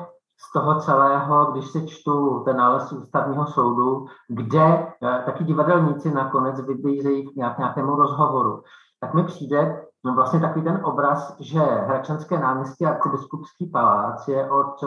z 0.49 0.53
toho 0.53 0.81
celého, 0.81 1.45
když 1.45 1.71
si 1.71 1.87
čtu 1.87 2.43
ten 2.45 2.57
nález 2.57 2.93
ústavního 2.93 3.47
soudu, 3.47 4.07
kde 4.29 4.87
eh, 5.03 5.23
taky 5.27 5.45
divadelníci 5.45 6.15
nakonec 6.15 6.61
vybízejí 6.61 7.29
k 7.33 7.37
nějakému 7.37 7.97
rozhovoru, 7.97 8.63
tak 9.01 9.15
mi 9.15 9.25
přijde 9.25 9.83
no 10.05 10.15
vlastně 10.15 10.41
takový 10.41 10.65
ten 10.65 10.81
obraz, 10.85 11.37
že 11.41 11.61
Hračanské 11.61 12.39
náměstí 12.39 12.87
a 12.87 12.91
arcibiskupský 12.91 13.67
palác 13.67 14.29
je 14.29 14.51
od 14.51 14.85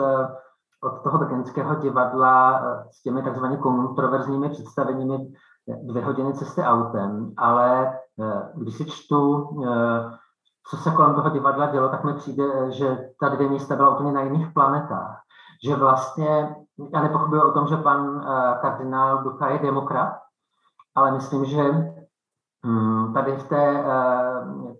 od 0.84 1.02
toho 1.02 1.18
bekenského 1.18 1.74
divadla 1.74 2.58
eh, 2.58 2.84
s 2.90 3.02
těmi 3.02 3.22
takzvaně 3.22 3.56
kontroverzními 3.56 4.48
představeními 4.50 5.32
dvě 5.82 6.04
hodiny 6.04 6.34
cesty 6.34 6.62
autem, 6.62 7.32
ale 7.36 7.98
eh, 8.20 8.52
když 8.54 8.76
si 8.76 8.84
čtu, 8.84 9.48
eh, 9.66 10.10
co 10.70 10.76
se 10.76 10.90
kolem 10.90 11.14
toho 11.14 11.30
divadla 11.30 11.66
dělo, 11.66 11.88
tak 11.88 12.04
mi 12.04 12.14
přijde, 12.14 12.72
že 12.72 13.08
ta 13.20 13.28
dvě 13.28 13.48
místa 13.48 13.76
byla 13.76 13.94
úplně 13.94 14.12
na 14.12 14.22
jiných 14.22 14.52
planetách. 14.52 15.20
Že 15.64 15.76
vlastně, 15.76 16.56
já 16.94 17.02
nepochybuji 17.02 17.42
o 17.42 17.52
tom, 17.52 17.66
že 17.66 17.76
pan 17.76 18.26
kardinál 18.62 19.22
Duka 19.22 19.48
je 19.48 19.58
demokrat, 19.58 20.12
ale 20.94 21.12
myslím, 21.12 21.44
že 21.44 21.62
hm, 22.66 23.12
tady 23.14 23.36
v, 23.36 23.48
té, 23.48 23.84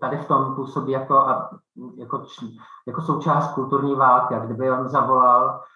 tady 0.01 0.17
v 0.17 0.27
tom 0.27 0.55
působí 0.55 0.91
jako, 0.91 1.25
jako, 1.97 2.23
jako 2.87 3.01
součást 3.01 3.53
kulturní 3.53 3.95
války. 3.95 4.35
A 4.35 4.39
kdyby 4.39 4.71
on 4.71 4.89
zavolal 4.89 5.61
Eh, 5.61 5.74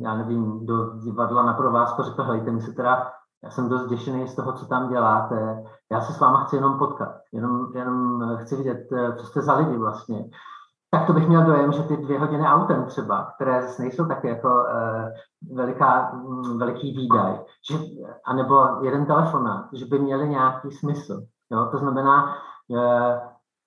já 0.00 0.14
nevím, 0.14 0.66
do 0.66 0.94
divadla 0.98 1.42
na 1.42 1.52
provázku 1.52 2.02
řekl, 2.02 2.22
hejte, 2.22 2.50
mi 2.50 2.60
se 2.60 2.72
teda, 2.72 3.12
já 3.44 3.50
jsem 3.50 3.68
dost 3.68 3.86
děšený 3.86 4.28
z 4.28 4.36
toho, 4.36 4.52
co 4.52 4.66
tam 4.66 4.88
děláte, 4.88 5.64
já 5.92 6.00
se 6.00 6.12
s 6.12 6.20
váma 6.20 6.44
chci 6.44 6.56
jenom 6.56 6.78
potkat, 6.78 7.14
jenom, 7.32 7.66
jenom 7.74 8.22
chci 8.36 8.56
vidět, 8.56 8.86
eh, 8.92 9.12
co 9.16 9.26
jste 9.26 9.42
za 9.42 9.54
lidi 9.54 9.76
vlastně. 9.76 10.24
Tak 10.90 11.06
to 11.06 11.12
bych 11.12 11.28
měl 11.28 11.44
dojem, 11.44 11.72
že 11.72 11.82
ty 11.82 11.96
dvě 11.96 12.18
hodiny 12.18 12.44
autem 12.44 12.84
třeba, 12.84 13.32
které 13.34 13.62
zase 13.62 13.82
nejsou 13.82 14.06
taky 14.06 14.28
jako 14.28 14.48
uh, 14.48 15.56
veliká, 15.56 16.12
um, 16.12 16.58
veliký 16.58 16.92
výdaj, 16.96 17.38
že, 17.70 17.78
anebo 18.26 18.66
jeden 18.82 19.06
telefonát, 19.06 19.66
že 19.72 19.86
by 19.86 19.98
měly 19.98 20.28
nějaký 20.28 20.70
smysl. 20.72 21.22
Jo? 21.50 21.68
To 21.72 21.78
znamená, 21.78 22.36
uh, 22.68 23.18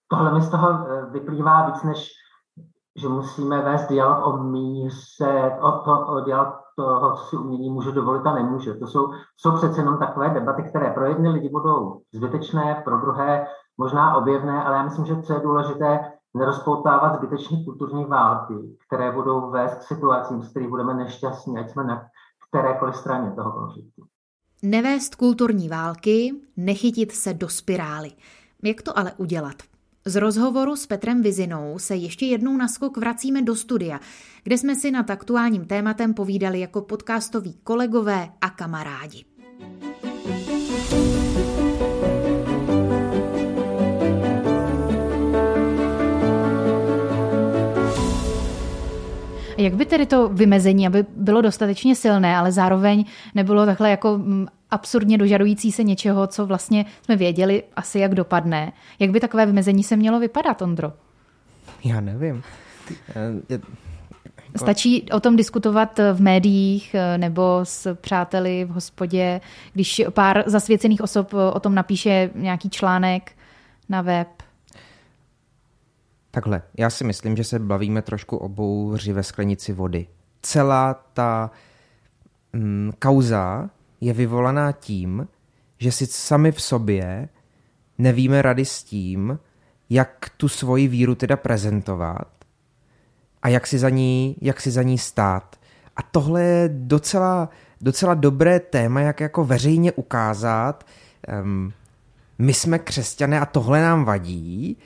tohle 0.08 0.34
mi 0.34 0.42
z 0.42 0.50
toho 0.50 0.86
vyplývá 1.12 1.66
víc 1.66 1.84
než 1.84 2.12
že 2.96 3.10
musíme 3.10 3.62
vést 3.62 3.88
dialog 3.88 4.28
o 4.28 4.44
míře, 4.44 5.58
o, 5.62 5.72
to, 5.72 6.06
o 6.08 6.20
dialog 6.20 6.54
toho, 6.76 7.16
co 7.16 7.24
si 7.24 7.36
umění 7.36 7.70
může 7.70 7.92
dovolit 7.92 8.26
a 8.26 8.34
nemůže. 8.34 8.74
To 8.74 8.88
jsou, 8.88 9.12
jsou 9.38 9.52
přece 9.52 9.82
jenom 9.82 9.98
takové 9.98 10.30
debaty, 10.30 10.64
které 10.64 10.90
pro 10.90 11.06
jedny 11.06 11.30
lidi 11.30 11.50
budou 11.50 12.02
zbytečné, 12.14 12.82
pro 12.86 12.98
druhé 12.98 13.48
možná 13.78 14.16
objevné, 14.16 14.64
ale 14.64 14.76
já 14.78 14.84
myslím, 14.84 15.06
že 15.06 15.22
co 15.22 15.34
je 15.34 15.40
důležité, 15.40 16.00
nerozpoutávat 16.34 17.16
zbytečné 17.16 17.64
kulturní 17.64 18.06
války, 18.06 18.54
které 18.88 19.12
budou 19.12 19.52
vést 19.52 19.76
k 19.76 19.82
situacím, 19.82 20.42
s 20.42 20.50
kterými 20.50 20.70
budeme 20.70 20.94
nešťastní, 20.94 21.58
ať 21.58 21.70
jsme 21.70 21.84
na 21.84 22.04
kterékoliv 22.50 22.96
straně 22.96 23.32
toho 23.32 23.52
konfliktu. 23.52 24.04
Nevést 24.64 25.16
kulturní 25.16 25.70
války, 25.70 26.34
nechytit 26.58 27.12
se 27.12 27.34
do 27.34 27.50
spirály. 27.50 28.12
Jak 28.64 28.82
to 28.82 29.00
ale 29.00 29.12
udělat? 29.18 29.71
Z 30.06 30.16
rozhovoru 30.16 30.76
s 30.76 30.88
Petrem 30.88 31.22
Vizinou 31.22 31.80
se 31.80 31.96
ještě 31.96 32.26
jednou 32.26 32.58
na 32.58 32.68
skok 32.68 32.98
vracíme 32.98 33.42
do 33.42 33.56
studia, 33.56 34.00
kde 34.44 34.58
jsme 34.58 34.76
si 34.76 34.92
nad 34.92 35.10
aktuálním 35.10 35.66
tématem 35.66 36.14
povídali 36.14 36.60
jako 36.60 36.82
podcastoví 36.82 37.60
kolegové 37.64 38.30
a 38.42 38.50
kamarádi. 38.50 39.31
Jak 49.62 49.74
by 49.74 49.86
tedy 49.86 50.06
to 50.06 50.30
vymezení, 50.30 50.88
aby 50.88 51.06
bylo 51.16 51.42
dostatečně 51.42 51.96
silné, 51.96 52.38
ale 52.38 52.52
zároveň 52.52 53.06
nebylo 53.36 53.66
takhle 53.66 53.90
jako 53.90 54.18
mm, 54.18 54.48
absurdně 54.72 55.18
dožadující 55.18 55.72
se 55.72 55.84
něčeho, 55.84 56.28
co 56.28 56.46
vlastně 56.46 56.86
jsme 57.02 57.16
věděli 57.16 57.64
asi, 57.76 58.00
jak 58.00 58.16
dopadne. 58.16 58.72
Jak 59.00 59.12
by 59.12 59.20
takové 59.20 59.46
vymezení 59.46 59.84
se 59.84 59.96
mělo 59.96 60.20
vypadat, 60.20 60.62
Ondro? 60.62 60.94
Já 61.84 62.02
nevím. 62.02 62.44
Stačí 64.56 65.06
o 65.12 65.20
tom 65.20 65.36
diskutovat 65.36 66.00
v 66.14 66.22
médiích 66.22 66.96
eh, 66.96 67.18
nebo 67.18 67.60
s 67.64 67.96
přáteli 67.96 68.66
v 68.66 68.70
hospodě, 68.70 69.42
když 69.74 70.02
pár 70.10 70.44
zasvěcených 70.46 71.02
osob 71.02 71.34
o 71.54 71.60
tom 71.60 71.76
napíše 71.76 72.30
nějaký 72.36 72.70
článek 72.70 73.32
na 73.90 74.02
web. 74.02 74.28
Takhle, 76.32 76.62
já 76.78 76.90
si 76.90 77.04
myslím, 77.04 77.38
že 77.38 77.44
se 77.44 77.60
bavíme 77.60 78.02
trošku 78.02 78.38
o 78.38 78.50
bouři 78.50 79.14
ve 79.14 79.24
sklenici 79.24 79.74
vody. 79.74 80.08
Celá 80.42 80.94
ta 81.14 81.52
mm, 82.54 82.92
kauza 83.00 83.70
je 84.02 84.14
vyvolaná 84.14 84.72
tím, 84.72 85.28
že 85.78 85.92
si 85.92 86.06
sami 86.06 86.52
v 86.52 86.62
sobě 86.62 87.30
nevíme 87.98 88.42
rady 88.42 88.66
s 88.66 88.84
tím, 88.84 89.40
jak 89.90 90.32
tu 90.38 90.48
svoji 90.48 90.88
víru 90.88 91.16
teda 91.16 91.38
prezentovat 91.38 92.28
a 93.42 93.50
jak 93.50 93.68
si 93.68 93.80
za 93.80 93.90
ní, 93.90 94.36
jak 94.42 94.62
si 94.62 94.72
za 94.72 94.84
ní 94.84 94.98
stát. 94.98 95.56
A 95.96 96.04
tohle 96.04 96.44
je 96.44 96.70
docela, 96.74 97.50
docela 97.82 98.14
dobré 98.14 98.60
téma, 98.60 99.02
jak 99.02 99.20
jako 99.20 99.46
veřejně 99.46 99.92
ukázat, 99.92 100.86
um, 101.42 101.74
my 102.40 102.54
jsme 102.54 102.80
křesťané 102.80 103.40
a 103.40 103.46
tohle 103.46 103.82
nám 103.82 104.06
vadí, 104.06 104.78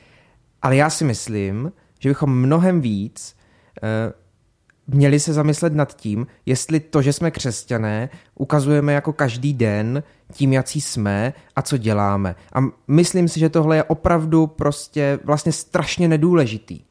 ale 0.65 0.75
já 0.75 0.89
si 0.89 1.04
myslím, 1.04 1.71
že 1.99 2.10
bychom 2.10 2.39
mnohem 2.39 2.82
víc 2.82 3.36
uh, 3.84 4.95
měli 4.95 5.19
se 5.19 5.34
zamyslet 5.34 5.73
nad 5.73 5.95
tím, 5.95 6.28
jestli 6.45 6.80
to, 6.80 7.01
že 7.01 7.13
jsme 7.13 7.32
křesťané, 7.32 8.10
ukazujeme 8.36 8.93
jako 8.93 9.13
každý 9.13 9.54
den 9.54 10.04
tím, 10.34 10.54
jaký 10.54 10.82
jsme 10.82 11.34
a 11.56 11.62
co 11.62 11.78
děláme. 11.78 12.36
A 12.54 12.60
myslím 12.88 13.28
si, 13.28 13.39
že 13.39 13.49
tohle 13.49 13.75
je 13.75 13.84
opravdu 13.84 14.47
prostě 14.47 15.19
vlastně 15.23 15.51
strašně 15.51 16.08
nedůležitý. 16.08 16.82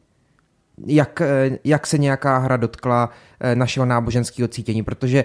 Jak, 0.87 1.21
eh, 1.21 1.59
jak 1.65 1.87
se 1.87 1.99
nějaká 1.99 2.39
hra 2.39 2.57
dotkla 2.57 3.11
eh, 3.41 3.55
našeho 3.55 3.87
náboženského 3.87 4.49
cítění, 4.49 4.83
protože 4.83 5.25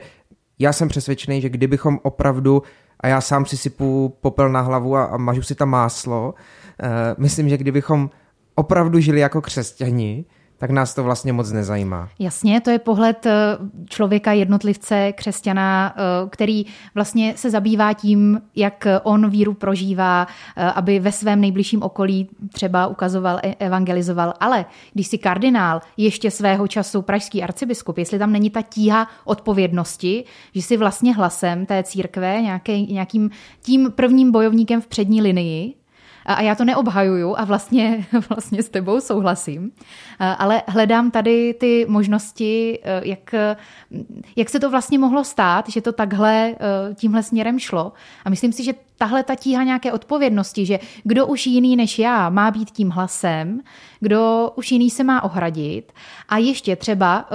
já 0.59 0.73
jsem 0.73 0.87
přesvědčený, 0.87 1.41
že 1.41 1.49
kdybychom 1.49 1.99
opravdu, 2.03 2.63
a 2.99 3.07
já 3.07 3.21
sám 3.21 3.45
si 3.45 3.57
sypu 3.57 4.17
popel 4.21 4.49
na 4.49 4.61
hlavu 4.61 4.95
a, 4.95 5.03
a 5.03 5.17
mažu 5.17 5.41
si 5.41 5.55
tam 5.55 5.69
máslo, 5.69 6.33
uh, 6.33 6.87
myslím, 7.17 7.49
že 7.49 7.57
kdybychom 7.57 8.09
opravdu 8.59 8.99
žili 8.99 9.19
jako 9.19 9.41
křesťani, 9.41 10.25
tak 10.59 10.71
nás 10.71 10.93
to 10.93 11.03
vlastně 11.03 11.33
moc 11.33 11.51
nezajímá. 11.51 12.09
Jasně, 12.19 12.61
to 12.61 12.69
je 12.69 12.79
pohled 12.79 13.25
eh, 13.25 13.57
člověka, 13.89 14.31
jednotlivce, 14.31 15.11
křesťana, 15.11 15.95
eh, 15.95 16.29
který 16.29 16.65
vlastně 16.95 17.33
se 17.37 17.49
zabývá 17.49 17.93
tím, 17.93 18.41
jak 18.55 18.87
on 19.03 19.29
víru 19.29 19.53
prožívá, 19.53 20.27
eh, 20.57 20.63
aby 20.65 20.99
ve 20.99 21.11
svém 21.11 21.41
nejbližším 21.41 21.83
okolí 21.83 22.29
třeba 22.53 22.87
ukazoval, 22.87 23.39
e, 23.43 23.55
evangelizoval. 23.55 24.33
Ale 24.39 24.65
když 24.93 25.07
si 25.07 25.17
kardinál 25.17 25.81
ještě 25.97 26.31
svého 26.31 26.67
času 26.67 27.01
pražský 27.01 27.43
arcibiskup, 27.43 27.97
jestli 27.97 28.19
tam 28.19 28.31
není 28.31 28.49
ta 28.49 28.61
tíha 28.61 29.07
odpovědnosti, 29.25 30.23
že 30.55 30.61
si 30.61 30.77
vlastně 30.77 31.15
hlasem 31.15 31.65
té 31.65 31.83
církve, 31.83 32.41
nějaký, 32.41 32.93
nějakým 32.93 33.29
tím 33.61 33.91
prvním 33.91 34.31
bojovníkem 34.31 34.81
v 34.81 34.87
přední 34.87 35.21
linii, 35.21 35.78
a 36.29 36.41
já 36.41 36.55
to 36.55 36.65
neobhajuju 36.65 37.35
a 37.37 37.45
vlastně, 37.45 38.05
vlastně 38.29 38.63
s 38.63 38.69
tebou 38.69 39.01
souhlasím, 39.01 39.71
ale 40.19 40.63
hledám 40.67 41.11
tady 41.11 41.53
ty 41.53 41.85
možnosti, 41.89 42.79
e, 42.83 43.07
jak, 43.07 43.35
jak 44.35 44.49
se 44.49 44.59
to 44.59 44.69
vlastně 44.69 44.99
mohlo 44.99 45.23
stát, 45.23 45.69
že 45.69 45.81
to 45.81 45.91
takhle 45.91 46.33
e, 46.35 46.55
tímhle 46.95 47.23
směrem 47.23 47.59
šlo. 47.59 47.93
A 48.25 48.29
myslím 48.29 48.51
si, 48.51 48.63
že 48.63 48.73
tahle 48.99 49.23
ta 49.23 49.35
tíha 49.35 49.63
nějaké 49.63 49.91
odpovědnosti, 49.91 50.65
že 50.65 50.79
kdo 51.03 51.27
už 51.27 51.47
jiný 51.47 51.75
než 51.75 51.99
já 51.99 52.29
má 52.29 52.51
být 52.51 52.71
tím 52.71 52.89
hlasem, 52.89 53.61
kdo 53.99 54.51
už 54.55 54.71
jiný 54.71 54.89
se 54.89 55.03
má 55.03 55.23
ohradit. 55.23 55.91
A 56.29 56.37
ještě 56.37 56.75
třeba 56.75 57.25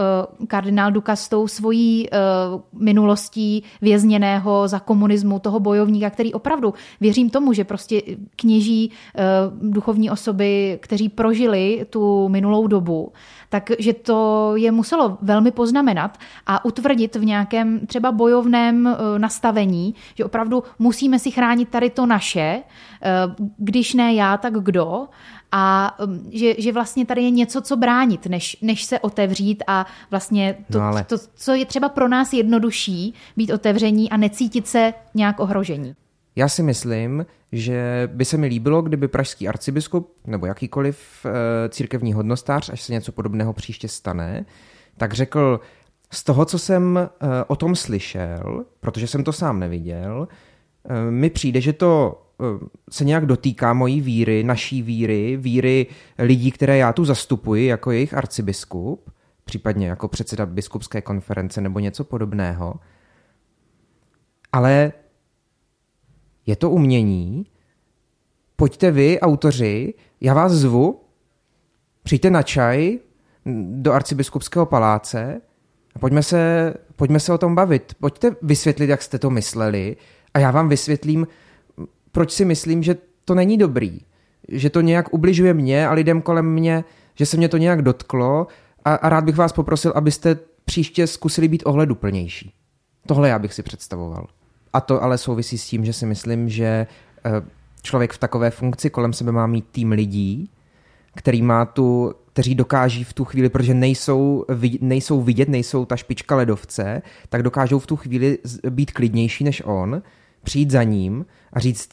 uh, 0.41 0.47
kardinál 0.47 0.93
Duka 0.93 1.17
s 1.17 1.29
tou 1.29 1.49
svojí 1.49 2.09
uh, 2.11 2.61
minulostí 2.83 3.63
vězněného 3.83 4.69
za 4.69 4.79
komunismu, 4.79 5.39
toho 5.39 5.61
bojovníka, 5.61 6.11
který 6.11 6.33
opravdu, 6.33 6.75
věřím 7.01 7.31
tomu, 7.31 7.53
že 7.53 7.65
prostě 7.65 8.03
kněží 8.37 8.91
uh, 8.91 9.73
duchovní 9.73 10.11
osoby, 10.11 10.79
kteří 10.83 11.09
prožili 11.09 11.87
tu 11.91 12.29
minulou 12.29 12.67
dobu, 12.67 13.13
takže 13.49 13.93
to 13.93 14.53
je 14.57 14.73
muselo 14.73 15.19
velmi 15.23 15.51
poznamenat 15.51 16.19
a 16.47 16.65
utvrdit 16.65 17.17
v 17.17 17.25
nějakém 17.25 17.87
třeba 17.87 18.13
bojovném 18.13 18.97
nastavení, 19.19 19.95
že 20.15 20.25
opravdu 20.25 20.63
musíme 20.79 21.19
si 21.19 21.31
chránit 21.31 21.54
tady 21.71 21.91
to 21.91 22.07
naše, 22.07 22.63
když 23.59 23.95
ne 23.95 24.15
já, 24.15 24.37
tak 24.37 24.55
kdo 24.55 25.09
a 25.53 25.97
um, 26.05 26.31
že, 26.33 26.55
že 26.59 26.73
vlastně 26.73 27.07
tady 27.07 27.23
je 27.23 27.31
něco, 27.31 27.61
co 27.61 27.77
bránit, 27.77 28.27
než, 28.27 28.57
než 28.63 28.85
se 28.85 28.99
otevřít 28.99 29.63
a 29.67 29.87
vlastně 30.11 30.57
to, 30.73 30.79
no 30.79 30.85
ale... 30.85 31.05
to, 31.05 31.17
co 31.35 31.53
je 31.53 31.67
třeba 31.67 31.89
pro 31.89 32.09
nás 32.09 32.33
jednodušší, 32.33 33.15
být 33.37 33.53
otevření 33.53 34.11
a 34.11 34.17
necítit 34.17 34.69
se 34.69 34.95
nějak 35.15 35.41
ohrožení. 35.41 35.95
Já 36.37 36.49
si 36.49 36.63
myslím, 36.63 37.27
že 37.53 38.09
by 38.13 38.25
se 38.25 38.37
mi 38.37 38.47
líbilo, 38.47 38.83
kdyby 38.83 39.09
pražský 39.09 39.49
arcibiskup 39.49 40.17
nebo 40.27 40.47
jakýkoliv 40.47 41.27
e, 41.27 41.69
církevní 41.69 42.13
hodnostář, 42.13 42.71
až 42.71 42.83
se 42.83 42.93
něco 42.93 43.13
podobného 43.13 43.53
příště 43.53 43.89
stane, 43.89 44.45
tak 44.97 45.13
řekl, 45.13 45.61
z 46.11 46.25
toho, 46.25 46.45
co 46.45 46.59
jsem 46.59 46.99
e, 46.99 47.09
o 47.47 47.57
tom 47.57 47.77
slyšel, 47.77 48.65
protože 48.81 49.07
jsem 49.07 49.25
to 49.25 49.33
sám 49.33 49.61
neviděl, 49.61 50.29
mi 51.11 51.31
přijde, 51.31 51.61
že 51.61 51.73
to 51.73 52.21
se 52.91 53.05
nějak 53.05 53.27
dotýká 53.27 53.73
mojí 53.73 54.01
víry, 54.01 54.45
naší 54.45 54.83
víry, 54.83 55.37
víry 55.37 55.87
lidí, 56.19 56.51
které 56.51 56.77
já 56.77 56.93
tu 56.93 57.05
zastupuji 57.05 57.67
jako 57.67 57.91
jejich 57.91 58.15
arcibiskup, 58.15 59.11
případně 59.45 59.89
jako 59.89 60.09
předseda 60.09 60.47
biskupské 60.47 61.03
konference 61.03 61.61
nebo 61.61 61.79
něco 61.79 62.05
podobného. 62.05 62.75
Ale 64.53 64.93
je 66.47 66.57
to 66.57 66.71
umění. 66.71 67.47
Pojďte 68.57 68.91
vy, 68.91 69.21
autoři, 69.21 69.95
já 70.21 70.35
vás 70.35 70.53
zvu, 70.53 71.01
přijďte 72.03 72.31
na 72.31 72.43
čaj 72.43 72.99
do 73.71 73.93
arcibiskupského 73.93 74.67
paláce 74.67 75.41
a 75.95 75.99
pojďme 75.99 76.23
se, 76.23 76.75
pojďme 76.97 77.21
se 77.21 77.33
o 77.33 77.39
tom 77.39 77.55
bavit. 77.55 77.95
Pojďte 78.01 78.37
vysvětlit, 78.43 78.91
jak 78.91 79.03
jste 79.03 79.19
to 79.19 79.31
mysleli 79.31 79.97
a 80.35 80.39
já 80.39 80.51
vám 80.51 80.69
vysvětlím, 80.69 81.27
proč 82.13 82.31
si 82.31 82.45
myslím, 82.45 82.83
že 82.83 82.97
to 83.25 83.35
není 83.35 83.59
dobrý. 83.59 84.01
Že 84.49 84.71
to 84.71 84.81
nějak 84.81 85.15
ubližuje 85.15 85.55
mě 85.55 85.89
a 85.89 85.93
lidem 85.93 86.23
kolem 86.23 86.53
mě, 86.53 86.85
že 87.15 87.27
se 87.27 87.37
mě 87.37 87.49
to 87.49 87.57
nějak 87.57 87.83
dotklo 87.83 88.47
a, 88.85 88.95
a 88.95 89.09
rád 89.09 89.25
bych 89.25 89.37
vás 89.37 89.53
poprosil, 89.53 89.93
abyste 89.95 90.39
příště 90.65 91.07
zkusili 91.07 91.49
být 91.49 91.63
ohleduplnější. 91.67 92.53
Tohle 93.07 93.29
já 93.29 93.39
bych 93.39 93.55
si 93.55 93.63
představoval. 93.63 94.27
A 94.73 94.81
to 94.81 95.03
ale 95.03 95.19
souvisí 95.19 95.59
s 95.59 95.67
tím, 95.67 95.85
že 95.85 95.93
si 95.93 96.07
myslím, 96.07 96.49
že 96.49 96.87
eh, 97.25 97.31
člověk 97.83 98.13
v 98.13 98.19
takové 98.19 98.51
funkci 98.51 98.91
kolem 98.91 99.13
sebe 99.13 99.33
má 99.33 99.47
mít 99.47 99.65
tým 99.73 99.93
lidí, 99.93 100.51
který 101.15 101.43
má 101.43 101.65
tu, 101.65 102.15
kteří 102.33 102.55
dokáží 102.55 103.05
v 103.05 103.13
tu 103.13 103.25
chvíli, 103.25 103.49
protože 103.49 103.75
nejsou, 103.75 104.45
nejsou 104.81 105.23
vidět, 105.23 105.49
nejsou 105.49 105.85
ta 105.85 105.97
špička 105.97 106.37
ledovce, 106.37 107.03
tak 107.29 107.43
dokážou 107.43 107.79
v 107.79 107.87
tu 107.87 107.97
chvíli 107.97 108.39
být 108.71 108.93
klidnější 108.93 109.45
než 109.45 109.63
on, 109.65 110.03
přijít 110.45 110.71
za 110.71 110.83
ním 110.83 111.27
a 111.53 111.61
říct, 111.61 111.89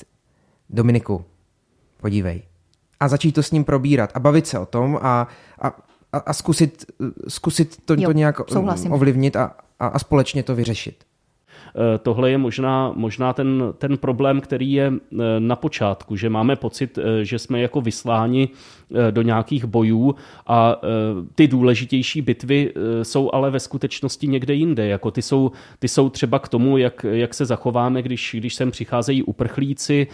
Dominiku, 0.69 1.25
podívej. 2.01 2.41
A 2.99 3.07
začít 3.07 3.31
to 3.31 3.43
s 3.43 3.51
ním 3.51 3.63
probírat 3.63 4.11
a 4.13 4.19
bavit 4.19 4.47
se 4.47 4.59
o 4.59 4.65
tom 4.65 4.99
a, 5.01 5.27
a, 5.61 5.67
a, 6.13 6.17
a 6.17 6.33
zkusit, 6.33 6.85
zkusit 7.27 7.85
to, 7.85 7.93
jo, 7.93 8.05
to 8.05 8.11
nějak 8.11 8.49
souhlasím. 8.49 8.91
ovlivnit 8.91 9.35
a, 9.35 9.55
a, 9.79 9.87
a 9.87 9.99
společně 9.99 10.43
to 10.43 10.55
vyřešit. 10.55 11.03
Eh, 11.75 11.97
tohle 11.97 12.31
je 12.31 12.37
možná, 12.37 12.91
možná 12.95 13.33
ten, 13.33 13.73
ten 13.77 13.97
problém, 13.97 14.41
který 14.41 14.71
je 14.71 14.93
eh, 14.93 15.17
na 15.39 15.55
počátku, 15.55 16.15
že 16.15 16.29
máme 16.29 16.55
pocit, 16.55 16.97
eh, 16.97 17.25
že 17.25 17.39
jsme 17.39 17.61
jako 17.61 17.81
vysláni 17.81 18.49
do 19.11 19.21
nějakých 19.21 19.65
bojů 19.65 20.15
a 20.47 20.81
ty 21.35 21.47
důležitější 21.47 22.21
bitvy 22.21 22.73
jsou 23.03 23.29
ale 23.33 23.51
ve 23.51 23.59
skutečnosti 23.59 24.27
někde 24.27 24.53
jinde. 24.53 24.87
Jako 24.87 25.11
ty, 25.11 25.21
jsou, 25.21 25.51
ty 25.79 25.87
jsou 25.87 26.09
třeba 26.09 26.39
k 26.39 26.47
tomu, 26.47 26.77
jak, 26.77 27.05
jak 27.11 27.33
se 27.33 27.45
zachováme, 27.45 28.01
když, 28.01 28.35
když 28.39 28.55
sem 28.55 28.71
přicházejí 28.71 29.23
uprchlíci, 29.23 30.07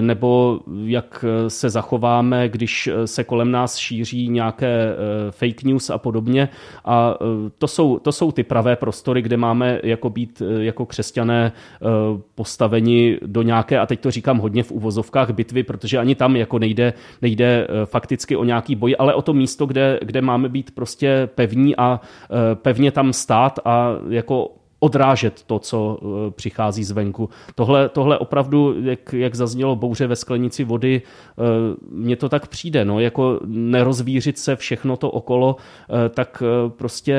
nebo 0.00 0.60
jak 0.84 1.24
se 1.48 1.70
zachováme, 1.70 2.48
když 2.48 2.90
se 3.04 3.24
kolem 3.24 3.50
nás 3.50 3.76
šíří 3.76 4.28
nějaké 4.28 4.96
fake 5.30 5.62
news 5.62 5.90
a 5.90 5.98
podobně. 5.98 6.48
A 6.84 7.14
to 7.58 7.68
jsou, 7.68 7.98
to 7.98 8.12
jsou 8.12 8.32
ty 8.32 8.42
pravé 8.42 8.76
prostory, 8.76 9.22
kde 9.22 9.36
máme 9.36 9.80
jako 9.82 10.10
být 10.10 10.42
jako 10.58 10.86
křesťané 10.86 11.52
eh, 11.52 11.86
postaveni 12.34 13.18
do 13.26 13.42
nějaké, 13.42 13.78
a 13.78 13.86
teď 13.86 14.00
to 14.00 14.10
říkám 14.10 14.38
hodně 14.38 14.62
v 14.62 14.72
uvozovkách, 14.72 15.30
bitvy, 15.30 15.62
protože 15.62 15.98
ani 15.98 16.14
tam 16.14 16.36
jako 16.36 16.58
nejde, 16.58 16.92
nejde 17.22 17.66
eh, 17.66 17.86
fakticky 18.14 18.36
o 18.36 18.44
nějaký 18.44 18.74
boj, 18.76 18.96
ale 18.98 19.14
o 19.14 19.22
to 19.22 19.32
místo, 19.32 19.66
kde, 19.66 19.98
kde 20.02 20.22
máme 20.22 20.48
být 20.48 20.70
prostě 20.74 21.28
pevní 21.34 21.76
a 21.76 22.00
eh, 22.00 22.54
pevně 22.54 22.90
tam 22.92 23.12
stát 23.12 23.58
a 23.64 23.90
jako 24.08 24.50
odrážet 24.80 25.42
to, 25.42 25.58
co 25.58 25.98
přichází 26.30 26.84
zvenku. 26.84 27.28
Tohle, 27.54 27.88
tohle 27.88 28.18
opravdu, 28.18 28.74
jak, 28.82 29.12
jak 29.12 29.34
zaznělo 29.34 29.76
bouře 29.76 30.06
ve 30.06 30.16
sklenici 30.16 30.64
vody, 30.64 31.02
mně 31.90 32.16
to 32.16 32.28
tak 32.28 32.46
přijde, 32.46 32.84
no, 32.84 33.00
jako 33.00 33.40
nerozvířit 33.46 34.38
se 34.38 34.56
všechno 34.56 34.96
to 34.96 35.10
okolo, 35.10 35.56
tak 36.14 36.42
prostě 36.68 37.16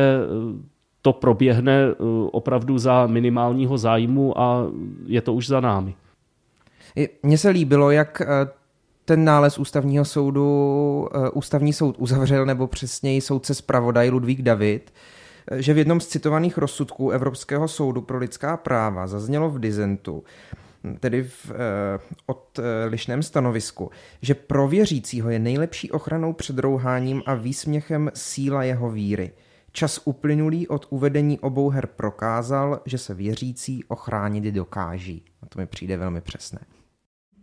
to 1.05 1.13
proběhne 1.13 1.85
eh, 1.89 1.93
opravdu 2.31 2.77
za 2.77 3.07
minimálního 3.07 3.77
zájmu 3.77 4.39
a 4.39 4.67
je 5.05 5.21
to 5.21 5.33
už 5.33 5.47
za 5.47 5.59
námi. 5.59 5.95
Mně 7.23 7.37
se 7.37 7.49
líbilo, 7.49 7.91
jak 7.91 8.21
eh, 8.21 8.25
ten 9.05 9.25
nález 9.25 9.57
ústavního 9.57 10.05
soudu 10.05 11.09
eh, 11.13 11.29
ústavní 11.29 11.73
soud 11.73 11.95
uzavřel, 11.99 12.45
nebo 12.45 12.67
přesněji 12.67 13.21
soudce 13.21 13.53
zpravodaj 13.55 14.09
Ludvík 14.09 14.41
David, 14.41 14.93
že 15.55 15.73
v 15.73 15.77
jednom 15.77 15.99
z 15.99 16.07
citovaných 16.07 16.57
rozsudků 16.57 17.09
Evropského 17.11 17.67
soudu 17.67 18.01
pro 18.01 18.17
lidská 18.17 18.57
práva 18.57 19.07
zaznělo 19.07 19.49
v 19.49 19.59
dizentu, 19.59 20.23
tedy 20.99 21.23
v 21.23 21.51
odlišném 22.25 23.23
stanovisku, 23.23 23.89
že 24.21 24.35
pro 24.35 24.67
věřícího 24.67 25.29
je 25.29 25.39
nejlepší 25.39 25.91
ochranou 25.91 26.33
před 26.33 26.59
rouháním 26.59 27.23
a 27.25 27.33
výsměchem 27.33 28.11
síla 28.13 28.63
jeho 28.63 28.89
víry– 28.89 29.31
Čas 29.75 30.01
uplynulý 30.05 30.67
od 30.67 30.87
uvedení 30.89 31.39
obou 31.39 31.69
her 31.69 31.87
prokázal, 31.87 32.81
že 32.85 32.97
se 32.97 33.13
věřící 33.13 33.83
ochránit 33.83 34.43
dokáží. 34.43 35.25
A 35.41 35.45
to 35.45 35.59
mi 35.59 35.65
přijde 35.65 35.97
velmi 35.97 36.21
přesné. 36.21 36.59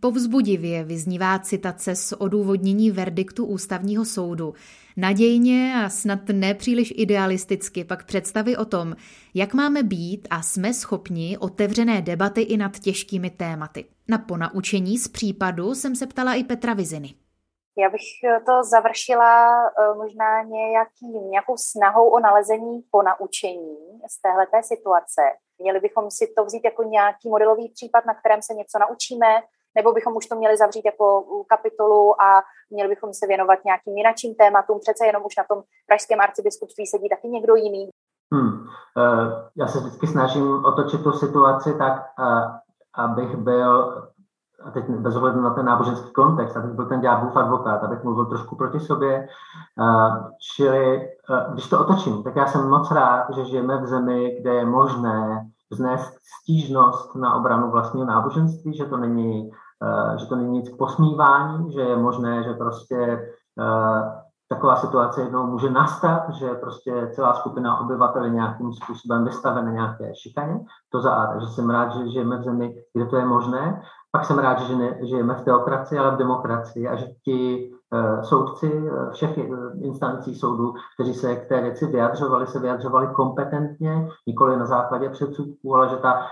Povzbudivě 0.03 0.83
vyznívá 0.83 1.39
citace 1.39 1.95
z 1.95 2.13
odůvodnění 2.13 2.91
verdiktu 2.91 3.45
ústavního 3.45 4.05
soudu. 4.05 4.53
Nadějně 4.97 5.73
a 5.85 5.89
snad 5.89 6.19
nepříliš 6.31 6.93
idealisticky 6.97 7.83
pak 7.83 8.05
představy 8.05 8.57
o 8.57 8.65
tom, 8.65 8.95
jak 9.33 9.53
máme 9.53 9.83
být 9.83 10.27
a 10.29 10.41
jsme 10.41 10.73
schopni 10.73 11.37
otevřené 11.37 12.01
debaty 12.01 12.41
i 12.41 12.57
nad 12.57 12.79
těžkými 12.79 13.29
tématy. 13.29 13.85
Na 14.07 14.17
ponaučení 14.17 14.97
z 14.97 15.07
případu 15.07 15.75
jsem 15.75 15.95
se 15.95 16.07
ptala 16.07 16.33
i 16.33 16.43
Petra 16.43 16.73
Viziny. 16.73 17.13
Já 17.77 17.89
bych 17.89 18.07
eh, 18.23 18.39
to 18.45 18.63
završila 18.63 19.57
eh, 19.67 19.95
možná 19.95 20.43
nějaký, 20.43 21.05
nějakou 21.29 21.55
snahou 21.57 22.09
o 22.09 22.19
nalezení 22.19 22.83
po 22.91 23.01
naučení 23.01 23.77
z 24.09 24.21
téhleté 24.21 24.63
situace. 24.63 25.21
Měli 25.59 25.79
bychom 25.79 26.11
si 26.11 26.33
to 26.37 26.45
vzít 26.45 26.65
jako 26.65 26.83
nějaký 26.83 27.29
modelový 27.29 27.69
případ, 27.69 28.05
na 28.05 28.13
kterém 28.13 28.41
se 28.41 28.53
něco 28.53 28.79
naučíme, 28.79 29.27
nebo 29.75 29.93
bychom 29.93 30.15
už 30.15 30.27
to 30.27 30.35
měli 30.35 30.57
zavřít 30.57 30.85
jako 30.85 31.23
kapitolu 31.47 32.21
a 32.21 32.43
měli 32.69 32.89
bychom 32.89 33.13
se 33.13 33.27
věnovat 33.27 33.59
nějakým 33.65 33.97
jinakým 33.97 34.35
tématům. 34.35 34.79
Přece 34.79 35.05
jenom 35.05 35.23
už 35.25 35.35
na 35.37 35.43
tom 35.49 35.63
pražském 35.87 36.21
arcibiskupství 36.21 36.87
sedí 36.87 37.09
taky 37.09 37.27
někdo 37.27 37.55
jiný. 37.55 37.89
Hmm. 38.33 38.53
Uh, 38.53 39.31
já 39.55 39.67
se 39.67 39.79
vždycky 39.79 40.07
snažím 40.07 40.65
otočit 40.65 41.03
tu 41.03 41.11
situaci 41.11 41.73
tak, 41.77 41.93
uh, 42.19 42.51
abych 42.93 43.35
byl 43.35 44.03
a 44.65 44.71
teď 44.71 44.85
bez 44.89 45.15
ohledu 45.15 45.41
na 45.41 45.53
ten 45.53 45.65
náboženský 45.65 46.11
kontext, 46.11 46.57
abych 46.57 46.71
byl 46.71 46.85
ten 46.85 47.01
ďáblův 47.01 47.35
advokát, 47.35 47.83
abych 47.83 48.03
mluvil 48.03 48.25
trošku 48.25 48.55
proti 48.55 48.79
sobě. 48.79 49.27
Čili 50.55 51.09
když 51.53 51.69
to 51.69 51.79
otočím, 51.79 52.23
tak 52.23 52.35
já 52.35 52.45
jsem 52.45 52.69
moc 52.69 52.91
rád, 52.91 53.25
že 53.35 53.45
žijeme 53.45 53.77
v 53.77 53.85
zemi, 53.85 54.37
kde 54.41 54.53
je 54.53 54.65
možné 54.65 55.49
vznést 55.71 56.17
stížnost 56.39 57.15
na 57.15 57.35
obranu 57.35 57.71
vlastního 57.71 58.07
náboženství, 58.07 58.77
že 58.77 58.85
to 58.85 58.97
není, 58.97 59.51
že 60.15 60.25
to 60.25 60.35
není 60.35 60.51
nic 60.51 60.69
posmívání, 60.69 61.71
že 61.71 61.81
je 61.81 61.97
možné, 61.97 62.43
že 62.43 62.53
prostě 62.53 63.29
taková 64.49 64.75
situace 64.75 65.21
jednou 65.21 65.47
může 65.47 65.69
nastat, 65.69 66.29
že 66.29 66.53
prostě 66.53 67.09
celá 67.11 67.33
skupina 67.33 67.79
obyvatel 67.79 68.23
je 68.23 68.29
nějakým 68.29 68.73
způsobem 68.73 69.25
vystavena 69.25 69.71
nějaké 69.71 70.15
šikaně. 70.15 70.59
To 70.91 71.01
za 71.01 71.13
A, 71.13 71.27
takže 71.27 71.47
jsem 71.47 71.69
rád, 71.69 71.93
že 71.93 72.09
žijeme 72.09 72.37
v 72.37 72.43
zemi, 72.43 72.75
kde 72.93 73.05
to 73.05 73.17
je 73.17 73.25
možné. 73.25 73.81
pak 74.11 74.25
jsem 74.25 74.39
rád, 74.39 74.59
že 74.59 74.75
ne, 74.75 74.97
žijeme 75.01 75.33
v 75.33 75.43
teokracii, 75.43 75.99
ale 75.99 76.11
v 76.11 76.17
demokracii 76.17 76.87
a 76.87 76.95
že 76.95 77.05
ti 77.25 77.71
soudci 78.23 78.73
uh, 78.73 79.09
všech 79.11 79.37
uh, 79.37 79.57
instancí 79.81 80.35
soudů, 80.35 80.73
kteří 80.93 81.13
se 81.13 81.35
k 81.35 81.47
té 81.47 81.61
věci 81.61 81.85
vyjadřovali, 81.85 82.47
se 82.47 82.59
vyjadřovali 82.59 83.07
kompetentně, 83.07 84.07
nikoli 84.27 84.57
na 84.57 84.65
základě 84.65 85.09
předsudků, 85.09 85.75
ale 85.75 85.89
že, 85.89 85.95
ta, 85.95 86.27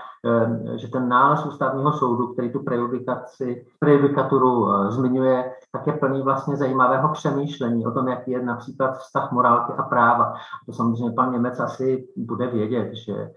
že 0.76 0.88
ten 0.88 1.08
nález 1.08 1.46
ústavního 1.46 1.92
soudu, 1.92 2.26
který 2.26 2.52
tu 2.52 2.62
prejudikaci, 2.62 3.66
prejudikaturu 3.78 4.68
zmiňuje, 4.88 5.52
tak 5.72 5.86
je 5.86 5.92
plný 5.92 6.22
vlastně 6.22 6.56
zajímavého 6.56 7.08
přemýšlení 7.08 7.86
o 7.86 7.90
tom, 7.90 8.08
jaký 8.08 8.30
je 8.30 8.42
například 8.42 8.98
vztah 8.98 9.32
morálky 9.32 9.72
a 9.78 9.82
práva. 9.82 10.34
To 10.66 10.72
samozřejmě 10.72 11.10
pan 11.10 11.32
Němec 11.32 11.60
asi 11.60 12.08
bude 12.16 12.46
vědět, 12.46 12.90
že 12.92 13.12
Eh, 13.14 13.28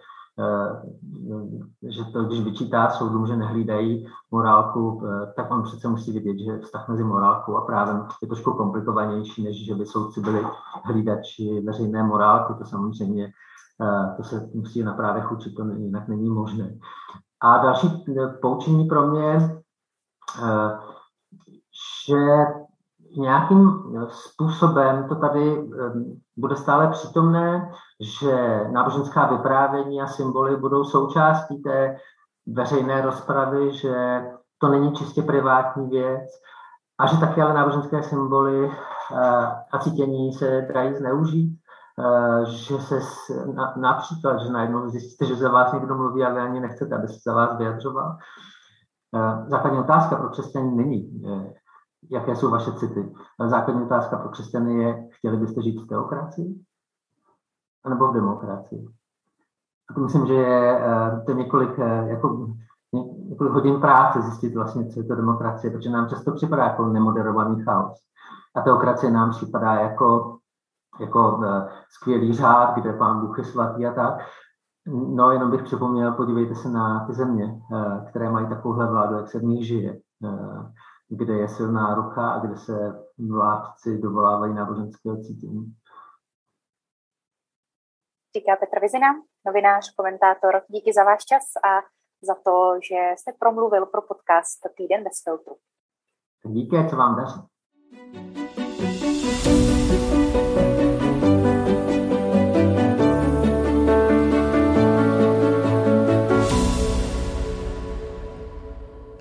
že 1.82 2.04
to, 2.14 2.24
když 2.24 2.42
vyčítá 2.42 2.90
soudům, 2.90 3.28
že 3.28 3.38
nehlídají 3.38 4.08
morálku, 4.32 5.02
eh, 5.06 5.34
tak 5.36 5.52
on 5.52 5.64
přece 5.64 5.88
musí 5.88 6.12
vidět, 6.12 6.44
že 6.44 6.60
vztah 6.60 6.90
mezi 6.90 7.04
morálkou 7.04 7.58
a 7.58 7.66
právem 7.66 8.08
je 8.22 8.28
trošku 8.28 8.54
komplikovanější, 8.54 9.44
než 9.44 9.66
že 9.66 9.76
by 9.76 9.86
soudci 9.86 10.22
byli 10.22 10.46
hlídači 10.84 11.62
veřejné 11.66 12.04
morálky. 12.04 12.54
To 12.54 12.66
samozřejmě 12.66 13.32
eh, 13.82 14.16
to 14.18 14.24
se 14.24 14.50
musí 14.54 14.84
na 14.84 14.94
právech 14.94 15.32
učit, 15.32 15.56
to 15.56 15.66
jinak 15.66 16.08
není 16.08 16.30
možné. 16.30 16.78
A 17.42 17.58
další 17.58 18.04
poučení 18.42 18.86
pro 18.86 19.08
mě, 19.08 19.62
že 22.08 22.46
nějakým 23.18 23.72
způsobem 24.10 25.08
to 25.10 25.16
tady 25.16 25.70
bude 26.38 26.56
stále 26.56 26.88
přítomné, 26.88 27.72
že 28.22 28.66
náboženská 28.72 29.26
vyprávění 29.26 30.02
a 30.02 30.08
symboly 30.08 30.58
budou 30.58 30.84
součástí 30.84 31.62
té 31.62 31.98
veřejné 32.48 33.02
rozpravy, 33.02 33.74
že 33.78 34.26
to 34.58 34.68
není 34.68 34.96
čistě 34.96 35.22
privátní 35.22 35.90
věc 35.90 36.30
a 37.00 37.08
že 37.08 37.18
taky 37.18 37.42
ale 37.42 37.54
náboženské 37.54 38.04
symboly 38.04 38.70
eh, 38.70 38.76
a 39.72 39.80
cítění 39.80 40.34
se 40.34 40.68
dají 40.74 40.96
zneužít, 40.96 41.60
eh, 42.00 42.46
že 42.46 42.80
se 42.80 43.00
například, 43.76 44.38
že 44.38 44.52
najednou 44.52 44.90
zjistíte, 44.90 45.26
že 45.26 45.36
za 45.36 45.52
vás 45.52 45.74
někdo 45.74 45.96
mluví 45.96 46.24
a 46.24 46.34
vy 46.34 46.40
ani 46.40 46.60
nechcete, 46.60 46.96
aby 46.96 47.08
se 47.08 47.20
za 47.26 47.34
vás 47.34 47.58
vyjadřoval. 47.58 48.18
Eh, 49.16 49.50
základní 49.50 49.80
otázka 49.80 50.16
pro 50.16 50.30
křesťany 50.30 50.72
není, 50.72 51.24
jaké 52.12 52.36
jsou 52.36 52.52
vaše 52.52 52.72
city. 52.74 53.14
Základní 53.46 53.84
otázka 53.84 54.18
pro 54.18 54.30
křesťany 54.30 54.84
je, 54.84 55.08
chtěli 55.12 55.38
byste 55.38 55.62
žít 55.62 55.82
v 55.82 55.88
teokracii? 55.88 56.56
Anebo 57.86 58.08
v 58.08 58.14
demokracii? 58.14 58.88
A 59.90 59.94
to 59.94 60.00
myslím, 60.00 60.26
že 60.26 60.34
je 60.34 60.80
eh, 60.80 61.22
to 61.26 61.34
několik, 61.34 61.80
eh, 61.80 62.08
jako, 62.08 62.48
několik 63.30 63.54
hodin 63.54 63.82
práce 63.82 64.22
zjistit 64.22 64.56
vlastně, 64.56 64.88
co 64.88 65.00
je 65.00 65.04
to 65.04 65.16
demokracie, 65.16 65.72
protože 65.72 65.90
nám 65.90 66.10
často 66.10 66.32
připadá 66.32 66.64
jako 66.64 66.86
nemoderovaný 66.86 67.64
chaos. 67.64 68.00
A 68.56 68.62
teokracie 68.62 69.12
nám 69.12 69.32
připadá 69.32 69.74
jako, 69.74 70.38
jako 71.00 71.42
eh, 71.46 71.68
skvělý 71.90 72.34
řád, 72.34 72.76
kde 72.76 72.94
pán 72.94 73.22
Bůh 73.22 73.38
je 73.38 73.44
svatý 73.44 73.86
a 73.86 73.94
tak. 73.94 74.14
No, 74.88 75.32
jenom 75.32 75.52
bych 75.52 75.64
připomněl, 75.64 76.12
podívejte 76.12 76.56
se 76.56 76.70
na 76.70 77.06
ty 77.06 77.14
země, 77.14 77.62
které 78.10 78.30
mají 78.30 78.48
takovouhle 78.48 78.88
vládu, 78.88 79.16
jak 79.16 79.28
se 79.28 79.40
v 79.40 79.44
nich 79.44 79.68
žije 79.68 80.00
kde 81.10 81.34
je 81.34 81.48
silná 81.48 81.96
ruka 81.96 82.30
a 82.30 82.40
kde 82.40 82.58
se 82.58 82.74
vládci 83.30 83.98
dovolávají 83.98 84.54
náboženského 84.54 85.18
cítění. 85.18 85.76
Říká 88.38 88.56
Petr 88.60 88.80
Vizina, 88.82 89.08
novinář, 89.46 89.96
komentátor. 89.96 90.62
Díky 90.68 90.94
za 90.94 91.04
váš 91.04 91.26
čas 91.26 91.44
a 91.70 91.82
za 92.22 92.36
to, 92.46 92.80
že 92.90 93.16
jste 93.16 93.32
promluvil 93.40 93.86
pro 93.86 94.02
podcast 94.02 94.60
Týden 94.78 95.04
bez 95.04 95.24
filtru. 95.24 95.56
Díky, 96.46 96.90
co 96.90 96.96
vám 96.96 97.16
daří. 97.16 98.45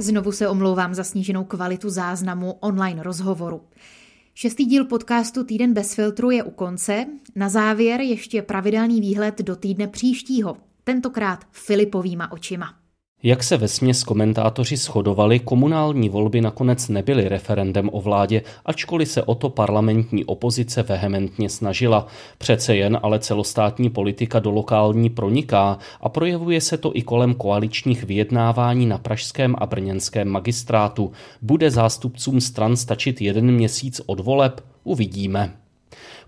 Znovu 0.04 0.32
se 0.32 0.48
omlouvám 0.48 0.94
za 0.94 1.04
sníženou 1.04 1.44
kvalitu 1.44 1.90
záznamu 1.90 2.52
online 2.60 3.02
rozhovoru. 3.02 3.60
Šestý 4.34 4.64
díl 4.64 4.84
podcastu 4.84 5.44
Týden 5.44 5.74
bez 5.74 5.94
filtru 5.94 6.30
je 6.30 6.42
u 6.42 6.50
konce. 6.50 7.06
Na 7.34 7.48
závěr 7.48 8.00
ještě 8.00 8.42
pravidelný 8.42 9.00
výhled 9.00 9.38
do 9.38 9.56
týdne 9.56 9.88
příštího, 9.88 10.56
tentokrát 10.84 11.44
Filipovýma 11.50 12.32
očima. 12.32 12.83
Jak 13.26 13.42
se 13.42 13.56
ve 13.56 13.68
směs 13.68 14.04
komentátoři 14.04 14.76
shodovali, 14.76 15.38
komunální 15.38 16.08
volby 16.08 16.40
nakonec 16.40 16.88
nebyly 16.88 17.28
referendem 17.28 17.90
o 17.92 18.00
vládě, 18.00 18.42
ačkoliv 18.64 19.08
se 19.08 19.22
o 19.22 19.34
to 19.34 19.50
parlamentní 19.50 20.24
opozice 20.24 20.82
vehementně 20.82 21.48
snažila. 21.48 22.06
Přece 22.38 22.76
jen 22.76 22.98
ale 23.02 23.18
celostátní 23.18 23.90
politika 23.90 24.38
do 24.38 24.50
lokální 24.50 25.10
proniká 25.10 25.78
a 26.00 26.08
projevuje 26.08 26.60
se 26.60 26.76
to 26.76 26.96
i 26.96 27.02
kolem 27.02 27.34
koaličních 27.34 28.04
vyjednávání 28.04 28.86
na 28.86 28.98
pražském 28.98 29.56
a 29.58 29.66
brněnském 29.66 30.28
magistrátu. 30.28 31.12
Bude 31.42 31.70
zástupcům 31.70 32.40
stran 32.40 32.76
stačit 32.76 33.20
jeden 33.20 33.50
měsíc 33.50 34.00
od 34.06 34.20
voleb? 34.20 34.60
Uvidíme. 34.82 35.63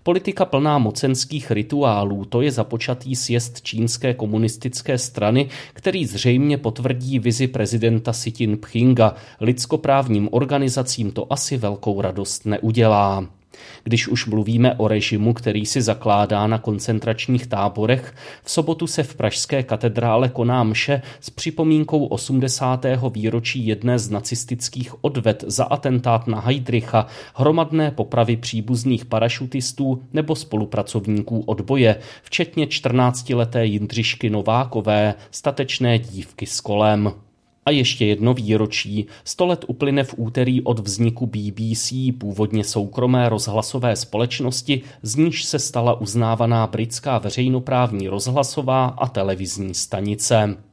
Politika 0.07 0.45
plná 0.45 0.77
mocenských 0.77 1.51
rituálů, 1.51 2.25
to 2.25 2.41
je 2.41 2.51
započatý 2.51 3.15
sjezd 3.15 3.61
čínské 3.61 4.13
komunistické 4.13 4.97
strany, 4.97 5.49
který 5.73 6.05
zřejmě 6.05 6.57
potvrdí 6.57 7.19
vizi 7.19 7.47
prezidenta 7.47 8.11
Xi 8.11 8.33
Jinpinga. 8.39 9.15
Lidskoprávním 9.41 10.29
organizacím 10.31 11.11
to 11.11 11.33
asi 11.33 11.57
velkou 11.57 12.01
radost 12.01 12.45
neudělá. 12.45 13.36
Když 13.83 14.07
už 14.07 14.25
mluvíme 14.25 14.75
o 14.75 14.87
režimu, 14.87 15.33
který 15.33 15.65
si 15.65 15.81
zakládá 15.81 16.47
na 16.47 16.57
koncentračních 16.57 17.47
táborech, 17.47 18.15
v 18.43 18.51
sobotu 18.51 18.87
se 18.87 19.03
v 19.03 19.15
Pražské 19.15 19.63
katedrále 19.63 20.29
koná 20.29 20.63
mše 20.63 21.01
s 21.19 21.29
připomínkou 21.29 22.05
80. 22.05 22.85
výročí 23.11 23.67
jedné 23.67 23.99
z 23.99 24.09
nacistických 24.09 25.03
odved 25.03 25.43
za 25.47 25.63
atentát 25.63 26.27
na 26.27 26.39
Heidricha, 26.39 27.07
hromadné 27.35 27.91
popravy 27.91 28.37
příbuzných 28.37 29.05
parašutistů 29.05 30.03
nebo 30.13 30.35
spolupracovníků 30.35 31.39
odboje, 31.39 31.99
včetně 32.23 32.65
14-leté 32.65 33.61
Jindřišky 33.61 34.29
Novákové, 34.29 35.13
statečné 35.31 35.99
dívky 35.99 36.45
s 36.45 36.61
kolem. 36.61 37.26
A 37.67 37.71
ještě 37.71 38.05
jedno 38.05 38.33
výročí. 38.33 39.05
Sto 39.23 39.45
let 39.45 39.65
uplyne 39.67 40.03
v 40.03 40.13
úterý 40.17 40.61
od 40.61 40.79
vzniku 40.79 41.25
BBC, 41.25 41.93
původně 42.17 42.63
soukromé 42.63 43.29
rozhlasové 43.29 43.95
společnosti, 43.95 44.81
z 45.01 45.15
níž 45.15 45.45
se 45.45 45.59
stala 45.59 46.01
uznávaná 46.01 46.67
britská 46.67 47.17
veřejnoprávní 47.17 48.07
rozhlasová 48.07 48.85
a 48.85 49.07
televizní 49.07 49.73
stanice. 49.73 50.66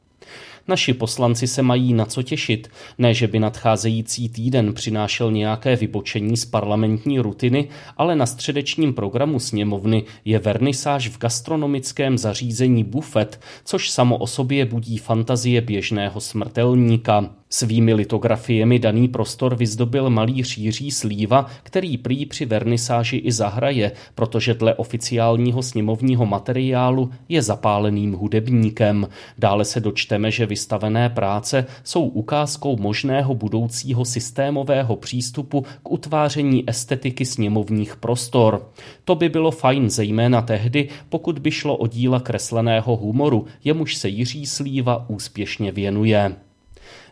Naši 0.67 0.93
poslanci 0.93 1.47
se 1.47 1.61
mají 1.61 1.93
na 1.93 2.05
co 2.05 2.23
těšit. 2.23 2.67
Ne, 2.97 3.13
že 3.13 3.27
by 3.27 3.39
nadcházející 3.39 4.29
týden 4.29 4.73
přinášel 4.73 5.31
nějaké 5.31 5.75
vybočení 5.75 6.37
z 6.37 6.45
parlamentní 6.45 7.19
rutiny, 7.19 7.67
ale 7.97 8.15
na 8.15 8.25
středečním 8.25 8.93
programu 8.93 9.39
sněmovny 9.39 10.03
je 10.25 10.39
vernisáž 10.39 11.07
v 11.07 11.19
gastronomickém 11.19 12.17
zařízení 12.17 12.83
bufet, 12.83 13.39
což 13.65 13.89
samo 13.89 14.17
o 14.17 14.27
sobě 14.27 14.65
budí 14.65 14.97
fantazie 14.97 15.61
běžného 15.61 16.21
smrtelníka. 16.21 17.29
Svými 17.55 17.93
litografiemi 17.93 18.79
daný 18.79 19.07
prostor 19.07 19.55
vyzdobil 19.55 20.09
malý 20.09 20.43
Jiří 20.57 20.91
Slíva, 20.91 21.45
který 21.63 21.97
prý 21.97 22.25
při 22.25 22.45
vernisáži 22.45 23.17
i 23.17 23.31
zahraje, 23.31 23.91
protože 24.15 24.53
dle 24.53 24.75
oficiálního 24.75 25.63
sněmovního 25.63 26.25
materiálu 26.25 27.09
je 27.29 27.41
zapáleným 27.41 28.13
hudebníkem. 28.13 29.07
Dále 29.37 29.65
se 29.65 29.79
dočteme, 29.79 30.31
že 30.31 30.45
vystavené 30.45 31.09
práce 31.09 31.65
jsou 31.83 32.03
ukázkou 32.03 32.77
možného 32.77 33.35
budoucího 33.35 34.05
systémového 34.05 34.95
přístupu 34.95 35.65
k 35.83 35.91
utváření 35.91 36.63
estetiky 36.67 37.25
sněmovních 37.25 37.95
prostor. 37.95 38.69
To 39.05 39.15
by 39.15 39.29
bylo 39.29 39.51
fajn 39.51 39.89
zejména 39.89 40.41
tehdy, 40.41 40.89
pokud 41.09 41.39
by 41.39 41.51
šlo 41.51 41.77
o 41.77 41.87
díla 41.87 42.19
kresleného 42.19 42.95
humoru, 42.95 43.45
jemuž 43.63 43.95
se 43.95 44.09
Jiří 44.09 44.45
Slíva 44.45 45.09
úspěšně 45.09 45.71
věnuje. 45.71 46.35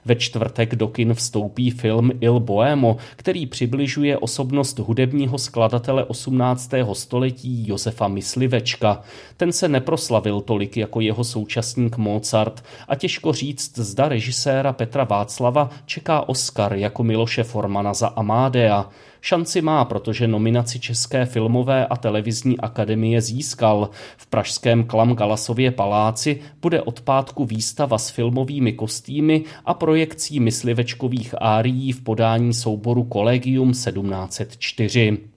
Ve 0.05 0.15
čtvrtek 0.15 0.75
do 0.75 0.87
kin 0.87 1.13
vstoupí 1.13 1.71
film 1.71 2.11
Il 2.21 2.39
Boemo, 2.39 2.97
který 3.15 3.45
přibližuje 3.45 4.17
osobnost 4.17 4.79
hudebního 4.79 5.37
skladatele 5.37 6.03
18. 6.03 6.71
století 6.93 7.67
Josefa 7.67 8.07
Myslivečka. 8.07 9.01
Ten 9.37 9.51
se 9.51 9.69
neproslavil 9.69 10.41
tolik 10.41 10.77
jako 10.77 11.01
jeho 11.01 11.23
současník 11.23 11.97
Mozart 11.97 12.63
a 12.87 12.95
těžko 12.95 13.33
říct, 13.33 13.79
zda 13.79 14.07
režiséra 14.07 14.73
Petra 14.73 15.03
Václava 15.03 15.69
čeká 15.85 16.29
Oscar 16.29 16.73
jako 16.73 17.03
Miloše 17.03 17.43
Formana 17.43 17.93
za 17.93 18.07
Amádea. 18.07 18.89
Šanci 19.25 19.61
má, 19.61 19.85
protože 19.85 20.27
nominaci 20.27 20.79
České 20.79 21.25
filmové 21.25 21.87
a 21.87 21.95
televizní 21.95 22.59
akademie 22.59 23.21
získal. 23.21 23.89
V 24.17 24.27
pražském 24.27 24.83
Klam 24.83 25.15
Galasově 25.15 25.71
paláci 25.71 26.41
bude 26.61 26.81
od 26.81 27.01
pátku 27.01 27.45
výstava 27.45 27.97
s 27.97 28.09
filmovými 28.09 28.73
kostýmy 28.73 29.43
a 29.65 29.73
projekcí 29.73 30.39
myslivečkových 30.39 31.35
árií 31.41 31.91
v 31.91 32.01
podání 32.01 32.53
souboru 32.53 33.07
Collegium 33.13 33.71
1704. 33.71 35.32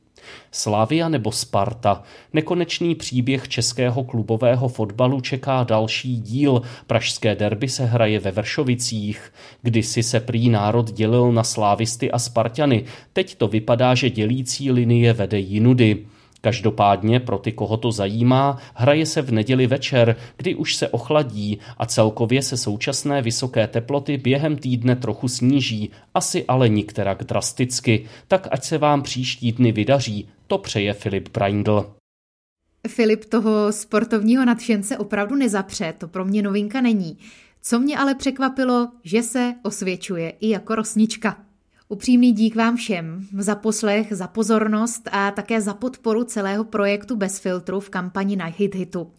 Slavia 0.50 1.08
nebo 1.08 1.32
Sparta. 1.32 2.02
Nekonečný 2.32 2.94
příběh 2.94 3.48
českého 3.48 4.04
klubového 4.04 4.68
fotbalu 4.68 5.20
čeká 5.20 5.64
další 5.64 6.20
díl. 6.20 6.62
Pražské 6.86 7.34
derby 7.34 7.68
se 7.68 7.84
hraje 7.84 8.18
ve 8.18 8.30
Vršovicích. 8.30 9.32
Kdysi 9.62 10.02
se 10.02 10.20
prý 10.20 10.48
národ 10.48 10.92
dělil 10.92 11.32
na 11.32 11.44
slávisty 11.44 12.10
a 12.10 12.18
Spartany. 12.18 12.84
Teď 13.12 13.34
to 13.34 13.48
vypadá, 13.48 13.94
že 13.94 14.10
dělící 14.10 14.70
linie 14.70 15.12
vede 15.12 15.38
jinudy. 15.38 16.06
Každopádně 16.46 17.20
pro 17.20 17.38
ty, 17.38 17.52
koho 17.52 17.76
to 17.76 17.92
zajímá, 17.92 18.58
hraje 18.74 19.06
se 19.06 19.22
v 19.22 19.32
neděli 19.32 19.66
večer, 19.66 20.16
kdy 20.36 20.54
už 20.54 20.76
se 20.76 20.88
ochladí 20.88 21.58
a 21.78 21.86
celkově 21.86 22.42
se 22.42 22.56
současné 22.56 23.22
vysoké 23.22 23.66
teploty 23.66 24.18
během 24.18 24.56
týdne 24.56 24.96
trochu 24.96 25.28
sníží, 25.28 25.90
asi 26.14 26.44
ale 26.48 26.68
nikterak 26.68 27.24
drasticky. 27.24 28.06
Tak 28.28 28.48
ať 28.50 28.64
se 28.64 28.78
vám 28.78 29.02
příští 29.02 29.52
dny 29.52 29.72
vydaří, 29.72 30.28
to 30.46 30.58
přeje 30.58 30.92
Filip 30.92 31.28
Braindl. 31.32 31.94
Filip 32.88 33.24
toho 33.24 33.72
sportovního 33.72 34.44
nadšence 34.44 34.98
opravdu 34.98 35.36
nezapře, 35.36 35.94
to 35.98 36.08
pro 36.08 36.24
mě 36.24 36.42
novinka 36.42 36.80
není. 36.80 37.18
Co 37.62 37.80
mě 37.80 37.98
ale 37.98 38.14
překvapilo, 38.14 38.88
že 39.04 39.22
se 39.22 39.54
osvědčuje 39.62 40.30
i 40.30 40.48
jako 40.48 40.74
rosnička. 40.74 41.45
Upřímný 41.88 42.32
dík 42.32 42.56
vám 42.56 42.76
všem 42.76 43.26
za 43.38 43.54
poslech, 43.54 44.06
za 44.10 44.26
pozornost 44.26 45.08
a 45.12 45.30
také 45.30 45.60
za 45.60 45.74
podporu 45.74 46.24
celého 46.24 46.64
projektu 46.64 47.16
Bez 47.16 47.38
filtru 47.38 47.80
v 47.80 47.90
kampani 47.90 48.36
na 48.36 48.44
Hit 48.44 48.74
Hitu. 48.74 49.10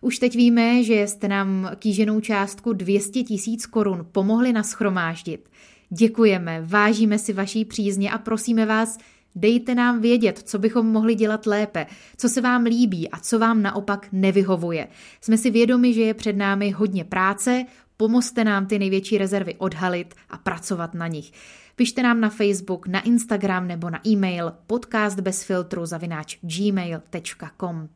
Už 0.00 0.18
teď 0.18 0.36
víme, 0.36 0.84
že 0.84 1.02
jste 1.02 1.28
nám 1.28 1.70
kýženou 1.76 2.20
částku 2.20 2.72
200 2.72 3.22
tisíc 3.22 3.66
korun 3.66 4.06
pomohli 4.12 4.52
naschromáždit. 4.52 5.48
Děkujeme, 5.90 6.62
vážíme 6.66 7.18
si 7.18 7.32
vaší 7.32 7.64
přízně 7.64 8.10
a 8.10 8.18
prosíme 8.18 8.66
vás, 8.66 8.98
dejte 9.34 9.74
nám 9.74 10.00
vědět, 10.00 10.38
co 10.44 10.58
bychom 10.58 10.86
mohli 10.86 11.14
dělat 11.14 11.46
lépe, 11.46 11.86
co 12.16 12.28
se 12.28 12.40
vám 12.40 12.62
líbí 12.62 13.10
a 13.10 13.18
co 13.18 13.38
vám 13.38 13.62
naopak 13.62 14.08
nevyhovuje. 14.12 14.88
Jsme 15.20 15.38
si 15.38 15.50
vědomi, 15.50 15.94
že 15.94 16.02
je 16.02 16.14
před 16.14 16.36
námi 16.36 16.70
hodně 16.70 17.04
práce, 17.04 17.64
pomozte 17.96 18.44
nám 18.44 18.66
ty 18.66 18.78
největší 18.78 19.18
rezervy 19.18 19.54
odhalit 19.54 20.14
a 20.30 20.38
pracovat 20.38 20.94
na 20.94 21.06
nich. 21.06 21.32
Pište 21.76 22.02
nám 22.02 22.20
na 22.20 22.28
Facebook, 22.28 22.86
na 22.86 23.00
Instagram 23.00 23.68
nebo 23.68 23.90
na 23.90 24.00
e-mail 24.06 24.52
podcastbezfiltru 24.66 25.86
zavináč 25.86 26.38
gmail.com. 26.40 27.88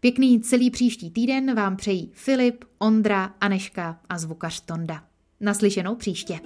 Pěkný 0.00 0.40
celý 0.40 0.70
příští 0.70 1.10
týden 1.10 1.54
vám 1.54 1.76
přejí 1.76 2.10
Filip, 2.14 2.64
Ondra, 2.78 3.34
Aneška 3.40 3.98
a 4.08 4.18
zvukař 4.18 4.60
Tonda. 4.60 5.02
Naslyšenou 5.40 5.94
příště. 5.94 6.40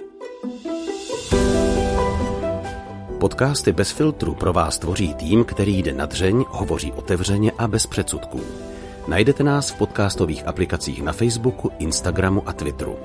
Podcasty 3.19 3.71
bez 3.71 3.91
filtru 3.91 4.35
pro 4.35 4.53
vás 4.53 4.79
tvoří 4.79 5.13
tým, 5.13 5.43
který 5.43 5.77
jde 5.77 5.93
na 5.93 6.05
dřeň, 6.05 6.45
hovoří 6.47 6.91
otevřeně 6.91 7.51
a 7.57 7.67
bez 7.67 7.85
předsudků. 7.85 8.41
Najdete 9.07 9.43
nás 9.43 9.71
v 9.71 9.77
podcastových 9.77 10.47
aplikacích 10.47 11.01
na 11.01 11.13
Facebooku, 11.13 11.71
Instagramu 11.79 12.49
a 12.49 12.53
Twitteru. 12.53 12.97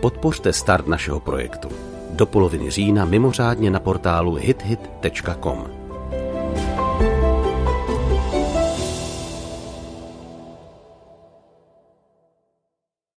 Podpořte 0.00 0.52
start 0.52 0.86
našeho 0.86 1.20
projektu 1.20 1.68
do 2.14 2.26
poloviny 2.26 2.70
října 2.70 3.04
mimořádně 3.04 3.70
na 3.70 3.80
portálu 3.80 4.34
hithit.com. 4.34 5.66